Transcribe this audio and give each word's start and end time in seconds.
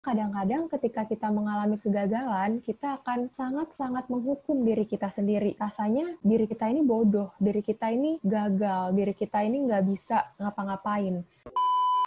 kadang-kadang 0.00 0.72
ketika 0.72 1.04
kita 1.04 1.28
mengalami 1.28 1.76
kegagalan, 1.76 2.64
kita 2.64 3.00
akan 3.00 3.28
sangat-sangat 3.36 4.08
menghukum 4.08 4.64
diri 4.64 4.88
kita 4.88 5.12
sendiri. 5.12 5.56
Rasanya 5.60 6.16
diri 6.24 6.48
kita 6.48 6.72
ini 6.72 6.80
bodoh, 6.80 7.36
diri 7.36 7.60
kita 7.60 7.92
ini 7.92 8.16
gagal, 8.24 8.96
diri 8.96 9.12
kita 9.12 9.44
ini 9.44 9.68
nggak 9.68 9.84
bisa 9.84 10.24
ngapa-ngapain. 10.40 11.20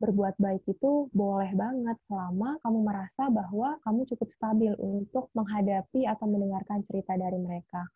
Berbuat 0.02 0.36
baik 0.42 0.66
itu 0.68 1.08
boleh 1.14 1.54
banget 1.54 1.96
selama 2.10 2.58
kamu 2.66 2.80
merasa 2.82 3.30
bahwa 3.30 3.78
kamu 3.86 4.10
cukup 4.10 4.30
stabil 4.34 4.74
untuk 4.82 5.30
menghadapi 5.38 6.10
atau 6.10 6.26
mendengarkan 6.26 6.82
cerita 6.90 7.14
dari 7.14 7.38
mereka. 7.38 7.88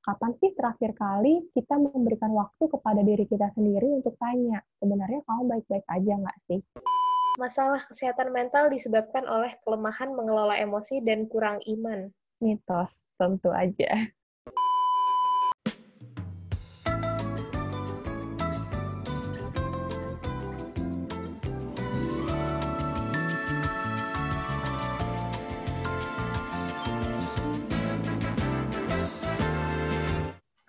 Kapan 0.00 0.34
sih 0.42 0.50
terakhir 0.58 0.90
kali 0.98 1.44
kita 1.54 1.78
memberikan 1.78 2.34
waktu 2.34 2.66
kepada 2.66 3.00
diri 3.06 3.30
kita 3.30 3.52
sendiri 3.54 3.94
untuk 3.94 4.18
tanya, 4.18 4.58
sebenarnya 4.82 5.22
kamu 5.22 5.42
baik-baik 5.54 5.86
aja 5.86 6.12
nggak 6.18 6.38
sih? 6.50 6.60
Masalah 7.38 7.82
kesehatan 7.86 8.34
mental 8.34 8.70
disebabkan 8.70 9.26
oleh 9.30 9.54
kelemahan 9.62 10.10
mengelola 10.14 10.58
emosi 10.58 11.02
dan 11.06 11.30
kurang 11.30 11.62
iman. 11.66 12.10
Mitos, 12.42 13.04
tentu 13.20 13.52
aja. 13.52 14.10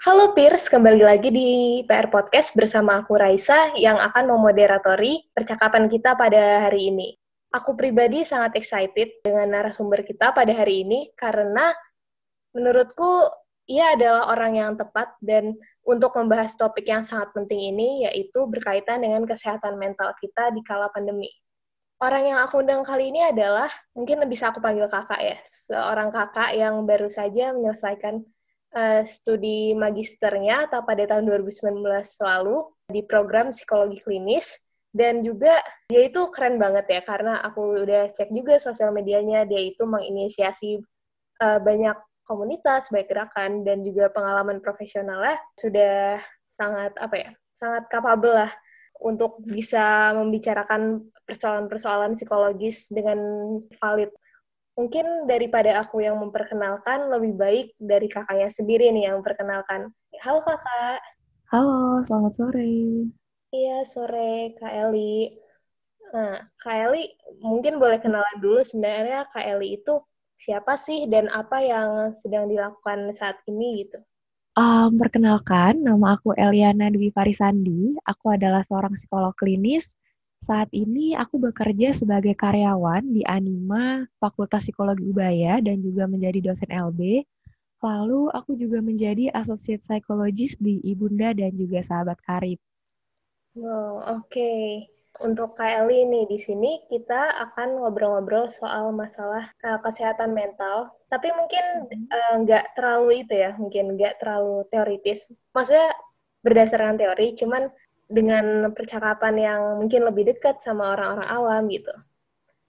Halo 0.01 0.33
Piers, 0.33 0.65
kembali 0.65 1.05
lagi 1.05 1.29
di 1.29 1.49
PR 1.85 2.09
Podcast 2.09 2.57
bersama 2.57 3.05
aku 3.05 3.21
Raisa 3.21 3.69
yang 3.77 4.01
akan 4.01 4.33
memoderatori 4.33 5.29
percakapan 5.29 5.85
kita 5.85 6.17
pada 6.17 6.65
hari 6.65 6.89
ini. 6.89 7.13
Aku 7.53 7.77
pribadi 7.77 8.25
sangat 8.25 8.57
excited 8.57 9.21
dengan 9.21 9.53
narasumber 9.53 10.01
kita 10.01 10.33
pada 10.33 10.49
hari 10.57 10.81
ini 10.81 11.13
karena 11.13 11.69
menurutku 12.57 13.29
ia 13.69 13.93
adalah 13.93 14.33
orang 14.33 14.57
yang 14.57 14.71
tepat 14.73 15.13
dan 15.21 15.53
untuk 15.85 16.17
membahas 16.17 16.57
topik 16.57 16.89
yang 16.89 17.05
sangat 17.05 17.29
penting 17.37 17.61
ini 17.61 18.09
yaitu 18.09 18.49
berkaitan 18.49 19.05
dengan 19.05 19.21
kesehatan 19.29 19.77
mental 19.77 20.17
kita 20.17 20.49
di 20.49 20.65
kala 20.65 20.89
pandemi. 20.89 21.29
Orang 22.01 22.25
yang 22.25 22.41
aku 22.41 22.65
undang 22.65 22.81
kali 22.81 23.13
ini 23.13 23.21
adalah, 23.21 23.69
mungkin 23.93 24.25
bisa 24.25 24.49
aku 24.49 24.65
panggil 24.65 24.89
kakak 24.89 25.21
ya, 25.21 25.37
seorang 25.45 26.09
kakak 26.09 26.57
yang 26.57 26.89
baru 26.89 27.05
saja 27.05 27.53
menyelesaikan 27.53 28.25
uh, 28.75 29.01
studi 29.03 29.75
magisternya 29.75 30.71
atau 30.71 30.83
pada 30.83 31.07
tahun 31.07 31.27
2019 31.27 31.83
lalu 32.23 32.57
di 32.91 33.01
program 33.05 33.51
psikologi 33.51 33.99
klinis. 34.03 34.57
Dan 34.91 35.23
juga 35.23 35.55
dia 35.87 36.11
itu 36.11 36.27
keren 36.35 36.59
banget 36.59 36.83
ya 36.91 36.99
karena 37.07 37.39
aku 37.47 37.79
udah 37.79 38.11
cek 38.11 38.27
juga 38.35 38.59
sosial 38.59 38.91
medianya 38.91 39.47
dia 39.47 39.71
itu 39.71 39.87
menginisiasi 39.87 40.83
uh, 41.39 41.63
banyak 41.63 41.95
komunitas 42.27 42.91
baik 42.91 43.07
gerakan 43.07 43.63
dan 43.63 43.79
juga 43.83 44.11
pengalaman 44.11 44.59
profesionalnya 44.59 45.39
sudah 45.55 46.19
sangat 46.43 46.91
apa 46.99 47.15
ya 47.15 47.31
sangat 47.55 47.87
kapabel 47.87 48.45
lah 48.45 48.51
untuk 49.01 49.41
bisa 49.43 50.13
membicarakan 50.13 51.01
persoalan-persoalan 51.25 52.13
psikologis 52.13 52.87
dengan 52.93 53.17
valid 53.81 54.13
Mungkin 54.79 55.27
daripada 55.27 55.83
aku 55.83 55.99
yang 55.99 56.15
memperkenalkan, 56.23 57.11
lebih 57.11 57.35
baik 57.35 57.67
dari 57.75 58.07
kakaknya 58.07 58.47
sendiri 58.47 58.87
nih 58.95 59.11
yang 59.11 59.19
memperkenalkan. 59.19 59.91
Halo 60.23 60.39
kakak. 60.39 61.03
Halo, 61.51 61.99
selamat 62.07 62.31
sore. 62.31 62.71
Iya, 63.51 63.83
sore 63.83 64.55
Kak 64.55 64.71
Eli. 64.71 65.35
Nah, 66.15 66.39
Kak 66.55 66.87
Eli 66.87 67.11
mungkin 67.43 67.83
boleh 67.83 67.99
kenalan 67.99 68.39
dulu 68.39 68.63
sebenarnya 68.63 69.27
Kak 69.35 69.43
Eli 69.43 69.75
itu 69.75 69.99
siapa 70.39 70.79
sih 70.79 71.03
dan 71.11 71.27
apa 71.27 71.59
yang 71.59 72.15
sedang 72.15 72.47
dilakukan 72.47 73.11
saat 73.11 73.43
ini 73.51 73.83
gitu. 73.83 73.99
Um, 74.55 74.95
perkenalkan, 74.95 75.83
nama 75.83 76.15
aku 76.15 76.31
Eliana 76.35 76.87
Dwi 76.87 77.11
Farisandi. 77.11 77.99
Aku 78.07 78.31
adalah 78.31 78.63
seorang 78.63 78.95
psikolog 78.95 79.35
klinis 79.35 79.91
saat 80.41 80.73
ini 80.73 81.13
aku 81.13 81.37
bekerja 81.37 81.93
sebagai 81.93 82.33
karyawan 82.33 83.05
di 83.13 83.21
Anima 83.29 84.09
Fakultas 84.17 84.65
Psikologi 84.65 85.05
Ubaya 85.05 85.61
dan 85.61 85.85
juga 85.85 86.09
menjadi 86.09 86.41
dosen 86.41 86.69
LB. 86.73 87.21
Lalu 87.81 88.29
aku 88.33 88.57
juga 88.57 88.81
menjadi 88.81 89.29
associate 89.37 89.85
psychologist 89.85 90.57
di 90.57 90.81
Ibunda 90.81 91.33
dan 91.37 91.53
juga 91.53 91.85
sahabat 91.85 92.17
karib. 92.25 92.57
Wow, 93.53 94.01
oke. 94.01 94.29
Okay. 94.29 94.89
Untuk 95.21 95.59
KLI 95.59 96.07
nih 96.07 96.25
di 96.25 96.39
sini 96.39 96.87
kita 96.89 97.35
akan 97.51 97.83
ngobrol-ngobrol 97.83 98.47
soal 98.49 98.89
masalah 98.95 99.45
uh, 99.61 99.77
kesehatan 99.85 100.33
mental. 100.33 100.89
Tapi 101.11 101.29
mungkin 101.35 101.85
uh, 102.09 102.33
nggak 102.41 102.73
terlalu 102.73 103.27
itu 103.27 103.33
ya, 103.37 103.53
mungkin 103.59 103.93
nggak 103.99 104.17
terlalu 104.23 104.65
teoritis. 104.73 105.29
Maksudnya 105.53 105.93
berdasarkan 106.41 106.97
teori, 106.97 107.37
cuman 107.37 107.69
dengan 108.11 108.69
percakapan 108.75 109.33
yang 109.39 109.61
mungkin 109.79 110.03
lebih 110.03 110.35
dekat 110.35 110.59
sama 110.59 110.93
orang-orang 110.93 111.27
awam 111.31 111.63
gitu. 111.71 111.95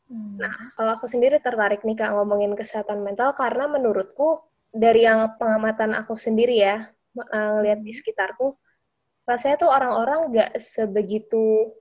Hmm. 0.06 0.38
Nah, 0.38 0.54
kalau 0.78 0.94
aku 0.94 1.10
sendiri 1.10 1.42
tertarik 1.42 1.82
nih 1.82 1.98
Kak 1.98 2.14
ngomongin 2.14 2.54
kesehatan 2.54 3.02
mental 3.02 3.34
karena 3.34 3.66
menurutku 3.66 4.46
dari 4.70 5.04
yang 5.04 5.34
pengamatan 5.36 5.98
aku 5.98 6.14
sendiri 6.14 6.62
ya, 6.62 6.86
ngeliat 7.18 7.82
di 7.82 7.92
hmm. 7.92 7.98
sekitarku, 7.98 8.54
rasanya 9.26 9.56
tuh 9.60 9.70
orang-orang 9.70 10.30
nggak 10.30 10.52
sebegitu 10.62 11.74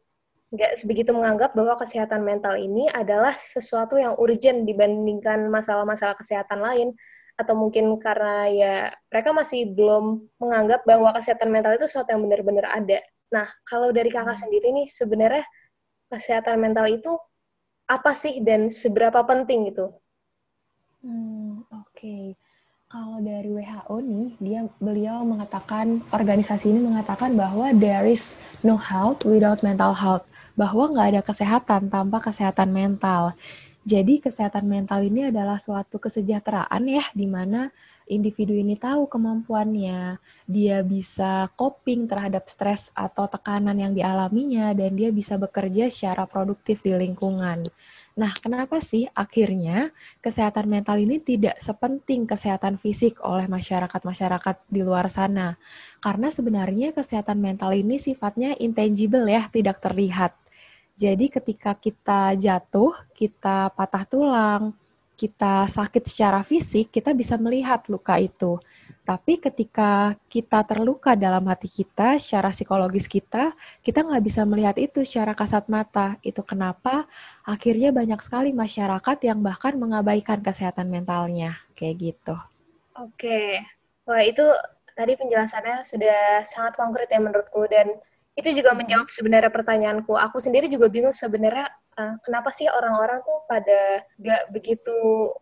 nggak 0.52 0.76
sebegitu 0.76 1.16
menganggap 1.16 1.56
bahwa 1.56 1.80
kesehatan 1.80 2.28
mental 2.28 2.60
ini 2.60 2.92
adalah 2.92 3.32
sesuatu 3.32 3.96
yang 3.96 4.20
urgent 4.20 4.68
dibandingkan 4.68 5.48
masalah-masalah 5.48 6.20
kesehatan 6.20 6.60
lain 6.60 6.92
atau 7.40 7.56
mungkin 7.56 7.96
karena 8.04 8.52
ya 8.52 8.76
mereka 9.08 9.32
masih 9.32 9.72
belum 9.72 10.28
menganggap 10.44 10.84
bahwa 10.84 11.16
kesehatan 11.16 11.50
mental 11.56 11.80
itu 11.80 11.88
sesuatu 11.88 12.12
yang 12.12 12.28
benar-benar 12.28 12.68
ada 12.68 13.00
Nah, 13.32 13.48
kalau 13.64 13.96
dari 13.96 14.12
kakak 14.12 14.36
hmm. 14.36 14.44
sendiri 14.44 14.68
nih, 14.76 14.88
sebenarnya 14.92 15.44
kesehatan 16.12 16.60
mental 16.60 16.86
itu 16.92 17.16
apa 17.88 18.12
sih 18.12 18.44
dan 18.44 18.68
seberapa 18.68 19.24
penting 19.24 19.72
itu? 19.72 19.88
Hmm, 21.02 21.64
oke. 21.72 21.96
Okay. 21.96 22.26
Kalau 22.92 23.24
dari 23.24 23.48
WHO 23.48 23.96
nih, 24.04 24.30
dia 24.44 24.62
beliau 24.84 25.24
mengatakan 25.24 26.04
organisasi 26.12 26.76
ini 26.76 26.92
mengatakan 26.92 27.40
bahwa 27.40 27.72
there 27.72 28.04
is 28.04 28.36
no 28.68 28.76
health 28.76 29.24
without 29.24 29.64
mental 29.64 29.96
health, 29.96 30.28
bahwa 30.60 30.92
nggak 30.92 31.08
ada 31.16 31.22
kesehatan 31.24 31.88
tanpa 31.88 32.20
kesehatan 32.20 32.68
mental. 32.76 33.32
Jadi 33.88 34.20
kesehatan 34.20 34.68
mental 34.68 35.08
ini 35.08 35.32
adalah 35.32 35.56
suatu 35.64 36.04
kesejahteraan 36.04 36.84
ya, 36.84 37.08
di 37.16 37.32
mana 37.32 37.72
individu 38.12 38.52
ini 38.52 38.76
tahu 38.76 39.08
kemampuannya, 39.08 40.20
dia 40.44 40.84
bisa 40.84 41.48
coping 41.56 42.12
terhadap 42.12 42.52
stres 42.52 42.92
atau 42.92 43.32
tekanan 43.32 43.80
yang 43.80 43.96
dialaminya, 43.96 44.76
dan 44.76 45.00
dia 45.00 45.16
bisa 45.16 45.40
bekerja 45.40 45.88
secara 45.88 46.28
produktif 46.28 46.84
di 46.84 46.92
lingkungan. 46.92 47.64
Nah, 48.20 48.36
kenapa 48.36 48.84
sih 48.84 49.08
akhirnya 49.16 49.96
kesehatan 50.20 50.68
mental 50.68 51.00
ini 51.00 51.24
tidak 51.24 51.56
sepenting 51.64 52.28
kesehatan 52.28 52.76
fisik 52.76 53.24
oleh 53.24 53.48
masyarakat-masyarakat 53.48 54.68
di 54.68 54.84
luar 54.84 55.08
sana? 55.08 55.56
Karena 56.04 56.28
sebenarnya 56.28 56.92
kesehatan 56.92 57.40
mental 57.40 57.72
ini 57.72 57.96
sifatnya 57.96 58.60
intangible 58.60 59.24
ya, 59.32 59.48
tidak 59.48 59.80
terlihat. 59.80 60.36
Jadi 61.00 61.32
ketika 61.32 61.72
kita 61.74 62.36
jatuh, 62.36 62.94
kita 63.16 63.72
patah 63.74 64.06
tulang, 64.06 64.76
kita 65.22 65.70
sakit 65.70 66.10
secara 66.10 66.42
fisik, 66.42 66.90
kita 66.90 67.14
bisa 67.14 67.38
melihat 67.38 67.86
luka 67.86 68.18
itu. 68.18 68.58
Tapi 69.06 69.38
ketika 69.38 70.18
kita 70.26 70.66
terluka 70.66 71.14
dalam 71.14 71.46
hati 71.46 71.70
kita, 71.70 72.18
secara 72.18 72.50
psikologis 72.50 73.06
kita, 73.06 73.54
kita 73.86 74.02
nggak 74.02 74.24
bisa 74.26 74.42
melihat 74.50 74.74
itu 74.82 75.06
secara 75.06 75.38
kasat 75.38 75.70
mata. 75.70 76.18
Itu 76.26 76.42
kenapa 76.42 77.06
akhirnya 77.46 77.94
banyak 77.94 78.18
sekali 78.26 78.50
masyarakat 78.50 79.18
yang 79.22 79.46
bahkan 79.46 79.78
mengabaikan 79.78 80.42
kesehatan 80.42 80.90
mentalnya. 80.90 81.54
Kayak 81.78 81.96
gitu. 82.02 82.36
Oke. 82.98 83.62
Wah, 84.10 84.26
itu 84.26 84.46
tadi 84.98 85.14
penjelasannya 85.18 85.86
sudah 85.86 86.42
sangat 86.50 86.74
konkret 86.82 87.14
ya 87.14 87.22
menurutku. 87.22 87.70
Dan 87.70 87.94
itu 88.34 88.50
juga 88.58 88.74
menjawab 88.74 89.10
sebenarnya 89.14 89.54
pertanyaanku. 89.54 90.18
Aku 90.18 90.42
sendiri 90.42 90.66
juga 90.66 90.90
bingung 90.90 91.14
sebenarnya 91.14 91.70
uh, 92.00 92.16
kenapa 92.24 92.50
sih 92.54 92.68
orang-orang 92.70 93.20
tuh 93.26 93.40
pada 93.50 94.06
gak 94.22 94.52
begitu 94.56 94.96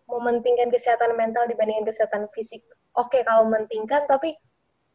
mementingkan 0.09 0.73
kesehatan 0.73 1.13
mental 1.19 1.45
dibandingkan 1.45 1.89
kesehatan 1.89 2.25
fisik? 2.33 2.63
Oke, 2.97 3.19
okay, 3.19 3.21
kalau 3.27 3.45
mementingkan, 3.45 4.09
tapi 4.09 4.33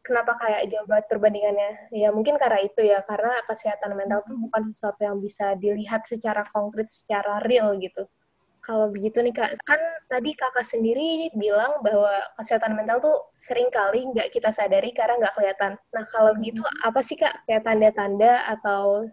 kenapa 0.03 0.35
kayak 0.37 0.67
jauh 0.69 0.85
banget 0.85 1.05
perbandingannya? 1.09 1.71
Ya 1.95 2.11
mungkin 2.11 2.35
karena 2.35 2.59
itu 2.61 2.81
ya, 2.83 3.01
karena 3.07 3.39
kesehatan 3.47 3.95
mental 3.95 4.21
tuh 4.27 4.37
bukan 4.37 4.67
sesuatu 4.69 5.01
yang 5.07 5.17
bisa 5.23 5.55
dilihat 5.57 6.03
secara 6.05 6.43
konkret, 6.51 6.91
secara 6.91 7.41
real 7.47 7.73
gitu. 7.79 8.05
Kalau 8.65 8.89
begitu 8.89 9.21
nih 9.21 9.29
kak, 9.29 9.61
kan 9.61 9.77
tadi 10.09 10.33
kakak 10.33 10.65
sendiri 10.65 11.29
bilang 11.37 11.85
bahwa 11.85 12.09
kesehatan 12.33 12.73
mental 12.73 12.97
tuh 12.97 13.13
sering 13.37 13.69
kali 13.69 14.09
nggak 14.09 14.33
kita 14.33 14.49
sadari 14.49 14.89
karena 14.89 15.21
nggak 15.21 15.37
kelihatan. 15.37 15.77
Nah 15.93 16.03
kalau 16.09 16.33
gitu 16.41 16.65
apa 16.81 16.97
sih 17.05 17.13
kak 17.13 17.45
kayak 17.45 17.61
tanda-tanda 17.61 18.41
atau 18.57 19.05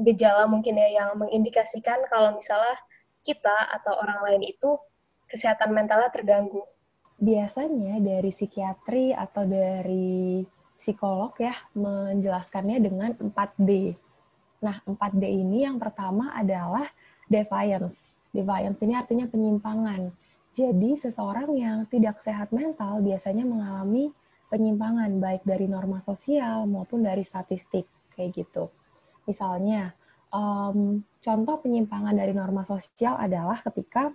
gejala 0.00 0.48
mungkin 0.48 0.76
ya 0.76 0.88
yang 1.02 1.20
mengindikasikan 1.20 2.04
kalau 2.08 2.36
misalnya 2.36 2.76
kita 3.20 3.68
atau 3.80 4.00
orang 4.00 4.20
lain 4.24 4.42
itu 4.48 4.80
kesehatan 5.28 5.76
mentalnya 5.76 6.10
terganggu? 6.10 6.64
Biasanya 7.20 8.00
dari 8.00 8.32
psikiatri 8.32 9.12
atau 9.12 9.44
dari 9.44 10.40
psikolog 10.80 11.36
ya 11.36 11.52
menjelaskannya 11.76 12.78
dengan 12.80 13.12
4D. 13.12 13.92
Nah, 14.64 14.80
4D 14.88 15.24
ini 15.28 15.68
yang 15.68 15.76
pertama 15.76 16.32
adalah 16.32 16.88
defiance. 17.28 18.16
Defiance 18.32 18.80
ini 18.80 18.96
artinya 18.96 19.28
penyimpangan. 19.28 20.08
Jadi, 20.50 20.98
seseorang 20.98 21.54
yang 21.54 21.86
tidak 21.86 22.18
sehat 22.24 22.50
mental 22.50 23.04
biasanya 23.04 23.46
mengalami 23.46 24.10
penyimpangan 24.50 25.22
baik 25.22 25.46
dari 25.46 25.70
norma 25.70 26.02
sosial 26.02 26.66
maupun 26.66 27.06
dari 27.06 27.22
statistik 27.22 27.86
kayak 28.16 28.34
gitu. 28.34 28.66
Misalnya, 29.30 29.94
um, 30.34 30.98
contoh 31.22 31.56
penyimpangan 31.62 32.10
dari 32.10 32.34
norma 32.34 32.66
sosial 32.66 33.14
adalah 33.14 33.62
ketika 33.62 34.10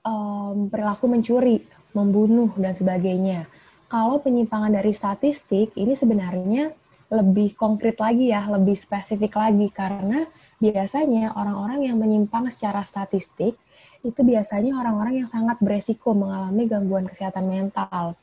um, 0.00 0.72
perilaku 0.72 1.12
mencuri, 1.12 1.60
membunuh 1.92 2.48
dan 2.56 2.72
sebagainya. 2.72 3.44
Kalau 3.92 4.24
penyimpangan 4.24 4.72
dari 4.72 4.96
statistik 4.96 5.76
ini 5.76 5.92
sebenarnya 5.92 6.72
lebih 7.12 7.52
konkret 7.60 8.00
lagi 8.00 8.32
ya, 8.32 8.48
lebih 8.48 8.72
spesifik 8.72 9.36
lagi 9.36 9.68
karena 9.68 10.24
biasanya 10.56 11.36
orang-orang 11.36 11.92
yang 11.92 12.00
menyimpang 12.00 12.48
secara 12.48 12.80
statistik 12.80 13.60
itu 14.00 14.20
biasanya 14.24 14.72
orang-orang 14.80 15.20
yang 15.20 15.28
sangat 15.28 15.60
beresiko 15.60 16.16
mengalami 16.16 16.64
gangguan 16.64 17.04
kesehatan 17.04 17.44
mental 17.52 18.16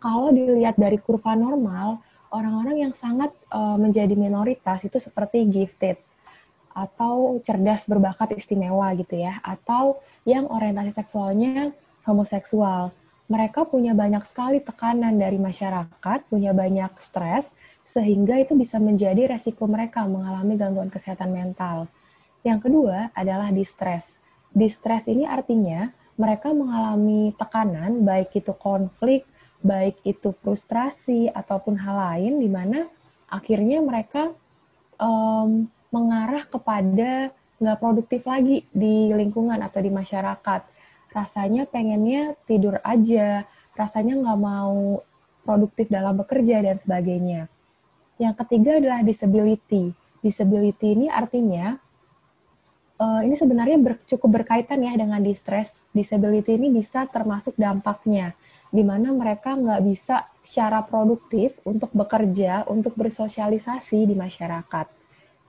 kalau 0.00 0.32
dilihat 0.32 0.80
dari 0.80 0.96
kurva 0.96 1.36
normal, 1.36 2.00
orang-orang 2.30 2.88
yang 2.88 2.94
sangat 2.94 3.34
uh, 3.50 3.76
menjadi 3.76 4.14
minoritas 4.14 4.82
itu 4.86 4.98
seperti 5.02 5.46
gifted 5.50 5.98
atau 6.70 7.42
cerdas 7.42 7.84
berbakat 7.90 8.38
istimewa 8.38 8.94
gitu 8.94 9.18
ya, 9.18 9.42
atau 9.42 9.98
yang 10.22 10.46
orientasi 10.46 10.94
seksualnya 10.94 11.74
homoseksual. 12.06 12.94
Mereka 13.30 13.66
punya 13.70 13.94
banyak 13.94 14.26
sekali 14.26 14.58
tekanan 14.62 15.18
dari 15.18 15.38
masyarakat, 15.38 16.18
punya 16.30 16.50
banyak 16.50 16.90
stres, 16.98 17.54
sehingga 17.86 18.38
itu 18.38 18.54
bisa 18.54 18.78
menjadi 18.78 19.34
resiko 19.34 19.66
mereka 19.66 20.06
mengalami 20.06 20.54
gangguan 20.54 20.90
kesehatan 20.90 21.34
mental. 21.34 21.90
Yang 22.46 22.70
kedua 22.70 23.10
adalah 23.14 23.50
distress. 23.50 24.14
Distress 24.50 25.06
ini 25.10 25.26
artinya 25.26 25.90
mereka 26.18 26.50
mengalami 26.54 27.34
tekanan, 27.34 28.02
baik 28.02 28.34
itu 28.34 28.54
konflik, 28.54 29.26
baik 29.60 30.00
itu 30.08 30.32
frustrasi 30.40 31.28
ataupun 31.28 31.76
hal 31.76 31.96
lain 31.96 32.40
di 32.40 32.48
mana 32.48 32.88
akhirnya 33.28 33.84
mereka 33.84 34.32
um, 34.96 35.68
mengarah 35.92 36.44
kepada 36.48 37.30
nggak 37.60 37.78
produktif 37.78 38.24
lagi 38.24 38.64
di 38.72 39.12
lingkungan 39.12 39.60
atau 39.60 39.80
di 39.84 39.92
masyarakat. 39.92 40.62
Rasanya 41.10 41.68
pengennya 41.68 42.38
tidur 42.48 42.80
aja, 42.80 43.44
rasanya 43.76 44.16
nggak 44.16 44.40
mau 44.40 45.04
produktif 45.44 45.90
dalam 45.92 46.16
bekerja 46.16 46.62
dan 46.64 46.76
sebagainya. 46.80 47.50
Yang 48.16 48.34
ketiga 48.44 48.80
adalah 48.80 49.00
disability. 49.04 49.92
Disability 50.20 50.96
ini 50.96 51.06
artinya 51.08 51.76
uh, 53.00 53.20
ini 53.24 53.34
sebenarnya 53.36 53.76
cukup 54.08 54.40
berkaitan 54.40 54.84
ya 54.84 54.92
dengan 54.96 55.20
distress. 55.20 55.72
Disability 55.92 56.56
ini 56.56 56.68
bisa 56.72 57.08
termasuk 57.08 57.56
dampaknya 57.56 58.36
di 58.70 58.86
mana 58.86 59.10
mereka 59.10 59.58
nggak 59.58 59.82
bisa 59.82 60.30
secara 60.46 60.82
produktif 60.86 61.58
untuk 61.66 61.90
bekerja, 61.90 62.64
untuk 62.70 62.94
bersosialisasi 62.94 64.06
di 64.06 64.14
masyarakat. 64.14 64.86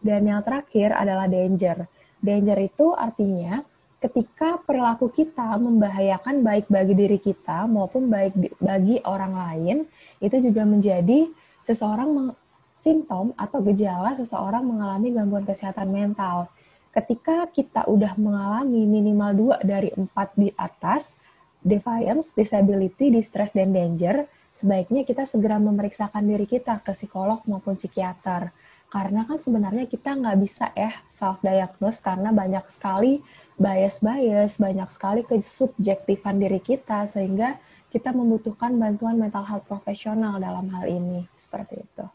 Dan 0.01 0.25
yang 0.25 0.41
terakhir 0.41 0.97
adalah 0.97 1.29
danger. 1.29 1.85
Danger 2.17 2.57
itu 2.61 2.97
artinya 2.97 3.61
ketika 4.01 4.57
perilaku 4.65 5.13
kita 5.13 5.53
membahayakan 5.61 6.41
baik 6.41 6.65
bagi 6.65 6.97
diri 6.97 7.21
kita 7.21 7.69
maupun 7.69 8.09
baik 8.09 8.33
bagi 8.57 8.97
orang 9.05 9.33
lain, 9.37 9.77
itu 10.17 10.41
juga 10.41 10.65
menjadi 10.65 11.29
seseorang 11.61 12.33
simptom 12.81 13.37
atau 13.37 13.61
gejala 13.61 14.17
seseorang 14.17 14.65
mengalami 14.65 15.13
gangguan 15.13 15.45
kesehatan 15.45 15.93
mental. 15.93 16.49
Ketika 16.91 17.45
kita 17.53 17.85
udah 17.85 18.17
mengalami 18.17 18.83
minimal 18.89 19.31
dua 19.37 19.55
dari 19.61 19.93
empat 19.93 20.33
di 20.33 20.49
atas, 20.57 21.13
defiance, 21.61 22.33
disability, 22.33 23.13
distress, 23.13 23.53
dan 23.53 23.71
danger, 23.71 24.25
sebaiknya 24.57 25.05
kita 25.05 25.25
segera 25.29 25.61
memeriksakan 25.61 26.25
diri 26.25 26.49
kita 26.49 26.81
ke 26.81 26.93
psikolog 26.93 27.41
maupun 27.45 27.77
psikiater. 27.77 28.53
Karena 28.91 29.23
kan 29.23 29.39
sebenarnya 29.39 29.87
kita 29.87 30.19
nggak 30.19 30.37
bisa 30.41 30.67
ya 30.75 30.91
self-diagnose 31.15 32.03
karena 32.03 32.35
banyak 32.35 32.65
sekali 32.67 33.23
bias-bias, 33.55 34.59
banyak 34.59 34.89
sekali 34.91 35.23
kesubjektifan 35.23 36.41
diri 36.41 36.59
kita, 36.59 37.07
sehingga 37.07 37.55
kita 37.87 38.11
membutuhkan 38.11 38.75
bantuan 38.75 39.15
mental 39.15 39.47
health 39.47 39.63
profesional 39.69 40.41
dalam 40.43 40.67
hal 40.75 40.91
ini. 40.91 41.23
Seperti 41.39 41.79
itu. 41.79 42.05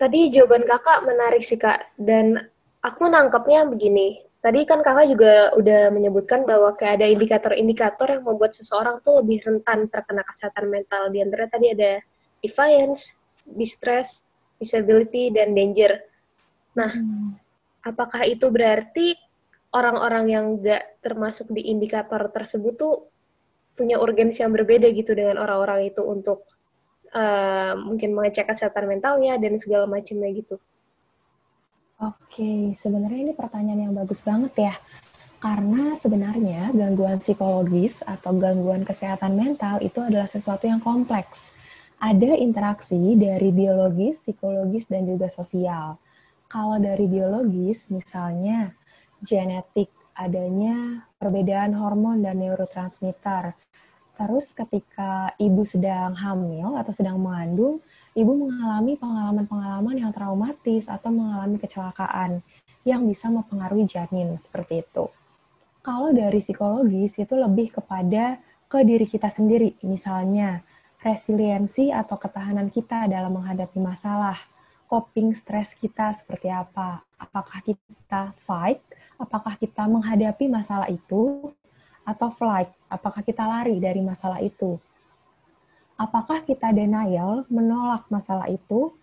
Tadi 0.00 0.32
jawaban 0.32 0.64
kakak 0.64 1.04
menarik 1.04 1.44
sih 1.44 1.60
kak, 1.60 1.92
dan 2.00 2.40
aku 2.80 3.04
nangkepnya 3.06 3.68
begini, 3.68 4.16
Tadi 4.40 4.64
kan 4.64 4.80
kakak 4.80 5.06
juga 5.12 5.52
udah 5.52 5.92
menyebutkan 5.92 6.48
bahwa 6.48 6.72
kayak 6.72 7.04
ada 7.04 7.06
indikator-indikator 7.12 8.08
yang 8.08 8.24
membuat 8.24 8.56
seseorang 8.56 9.04
tuh 9.04 9.20
lebih 9.20 9.44
rentan 9.44 9.84
terkena 9.92 10.24
kesehatan 10.24 10.72
mental. 10.72 11.12
Di 11.12 11.20
antara 11.20 11.44
tadi 11.44 11.76
ada 11.76 12.00
defiance, 12.40 13.20
distress, 13.52 14.24
disability, 14.56 15.28
dan 15.28 15.52
danger. 15.52 16.00
Nah, 16.72 16.88
hmm. 16.88 17.36
apakah 17.84 18.24
itu 18.24 18.48
berarti 18.48 19.12
orang-orang 19.76 20.24
yang 20.32 20.44
nggak 20.56 21.04
termasuk 21.04 21.52
di 21.52 21.68
indikator 21.68 22.32
tersebut 22.32 22.74
tuh 22.80 22.94
punya 23.76 24.00
urgensi 24.00 24.40
yang 24.40 24.56
berbeda 24.56 24.88
gitu 24.92 25.12
dengan 25.12 25.36
orang-orang 25.36 25.92
itu 25.92 26.00
untuk 26.00 26.48
uh, 27.12 27.76
mungkin 27.76 28.16
mengecek 28.16 28.48
kesehatan 28.48 28.88
mentalnya 28.88 29.36
dan 29.36 29.60
segala 29.60 29.84
macamnya 29.84 30.32
gitu? 30.32 30.56
Oke, 32.00 32.72
sebenarnya 32.80 33.28
ini 33.28 33.34
pertanyaan 33.36 33.84
yang 33.84 33.92
bagus 33.92 34.24
banget 34.24 34.72
ya. 34.72 34.74
Karena 35.36 35.92
sebenarnya 36.00 36.72
gangguan 36.72 37.20
psikologis 37.20 38.00
atau 38.00 38.32
gangguan 38.40 38.88
kesehatan 38.88 39.36
mental 39.36 39.84
itu 39.84 40.00
adalah 40.00 40.24
sesuatu 40.24 40.64
yang 40.64 40.80
kompleks. 40.80 41.52
Ada 42.00 42.40
interaksi 42.40 42.96
dari 43.20 43.52
biologis, 43.52 44.16
psikologis, 44.24 44.88
dan 44.88 45.04
juga 45.04 45.28
sosial. 45.28 46.00
Kalau 46.48 46.80
dari 46.80 47.04
biologis, 47.04 47.84
misalnya 47.92 48.72
genetik, 49.20 49.92
adanya 50.16 51.04
perbedaan 51.20 51.76
hormon 51.76 52.24
dan 52.24 52.40
neurotransmitter. 52.40 53.52
Terus 54.16 54.56
ketika 54.56 55.36
ibu 55.36 55.68
sedang 55.68 56.16
hamil 56.16 56.80
atau 56.80 56.96
sedang 56.96 57.20
mengandung, 57.20 57.84
ibu 58.18 58.32
mengalami 58.34 58.98
pengalaman-pengalaman 58.98 59.96
yang 59.96 60.10
traumatis 60.10 60.90
atau 60.90 61.14
mengalami 61.14 61.62
kecelakaan 61.62 62.42
yang 62.82 63.06
bisa 63.06 63.30
mempengaruhi 63.30 63.86
janin 63.86 64.34
seperti 64.40 64.82
itu. 64.82 65.06
Kalau 65.80 66.12
dari 66.12 66.42
psikologis 66.42 67.16
itu 67.16 67.34
lebih 67.38 67.72
kepada 67.72 68.36
ke 68.68 68.82
diri 68.84 69.06
kita 69.08 69.30
sendiri, 69.32 69.78
misalnya 69.86 70.60
resiliensi 71.00 71.88
atau 71.88 72.20
ketahanan 72.20 72.68
kita 72.68 73.08
dalam 73.08 73.32
menghadapi 73.40 73.80
masalah, 73.80 74.36
coping 74.90 75.32
stres 75.32 75.72
kita 75.80 76.12
seperti 76.12 76.52
apa, 76.52 77.00
apakah 77.16 77.64
kita 77.64 78.36
fight, 78.44 78.82
apakah 79.16 79.56
kita 79.56 79.88
menghadapi 79.88 80.50
masalah 80.50 80.90
itu, 80.92 81.48
atau 82.04 82.28
flight, 82.32 82.68
apakah 82.90 83.22
kita 83.24 83.44
lari 83.46 83.78
dari 83.80 84.02
masalah 84.04 84.42
itu 84.42 84.76
apakah 86.00 86.40
kita 86.48 86.72
denial, 86.72 87.44
menolak 87.52 88.08
masalah 88.08 88.48
itu, 88.48 88.96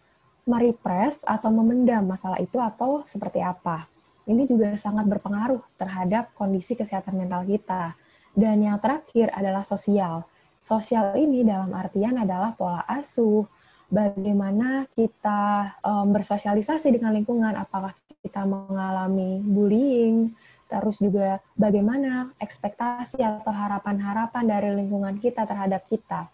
merepress 0.50 1.22
atau 1.22 1.54
memendam 1.54 2.02
masalah 2.10 2.42
itu 2.42 2.58
atau 2.58 3.06
seperti 3.06 3.46
apa. 3.46 3.86
Ini 4.26 4.50
juga 4.50 4.74
sangat 4.82 5.06
berpengaruh 5.06 5.62
terhadap 5.78 6.34
kondisi 6.34 6.74
kesehatan 6.74 7.14
mental 7.14 7.46
kita. 7.46 7.94
Dan 8.34 8.66
yang 8.66 8.82
terakhir 8.82 9.30
adalah 9.30 9.62
sosial. 9.62 10.26
Sosial 10.60 11.14
ini 11.16 11.46
dalam 11.46 11.72
artian 11.78 12.18
adalah 12.18 12.58
pola 12.58 12.84
asuh, 12.90 13.46
bagaimana 13.88 14.90
kita 14.98 15.74
um, 15.86 16.12
bersosialisasi 16.12 16.92
dengan 16.92 17.16
lingkungan, 17.16 17.56
apakah 17.56 17.96
kita 18.20 18.44
mengalami 18.44 19.40
bullying, 19.46 20.36
terus 20.68 21.00
juga 21.00 21.40
bagaimana 21.56 22.36
ekspektasi 22.44 23.24
atau 23.24 23.54
harapan-harapan 23.54 24.44
dari 24.44 24.70
lingkungan 24.76 25.16
kita 25.24 25.48
terhadap 25.48 25.88
kita. 25.88 26.28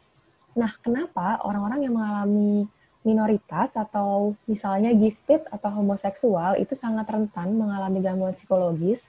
Nah, 0.53 0.71
kenapa 0.81 1.41
orang-orang 1.41 1.85
yang 1.85 1.95
mengalami 1.97 2.69
minoritas 3.03 3.75
atau 3.75 4.37
misalnya 4.47 4.95
gifted 4.95 5.43
atau 5.51 5.69
homoseksual 5.81 6.55
itu 6.61 6.77
sangat 6.77 7.09
rentan 7.09 7.57
mengalami 7.57 7.99
gangguan 7.99 8.37
psikologis? 8.37 9.03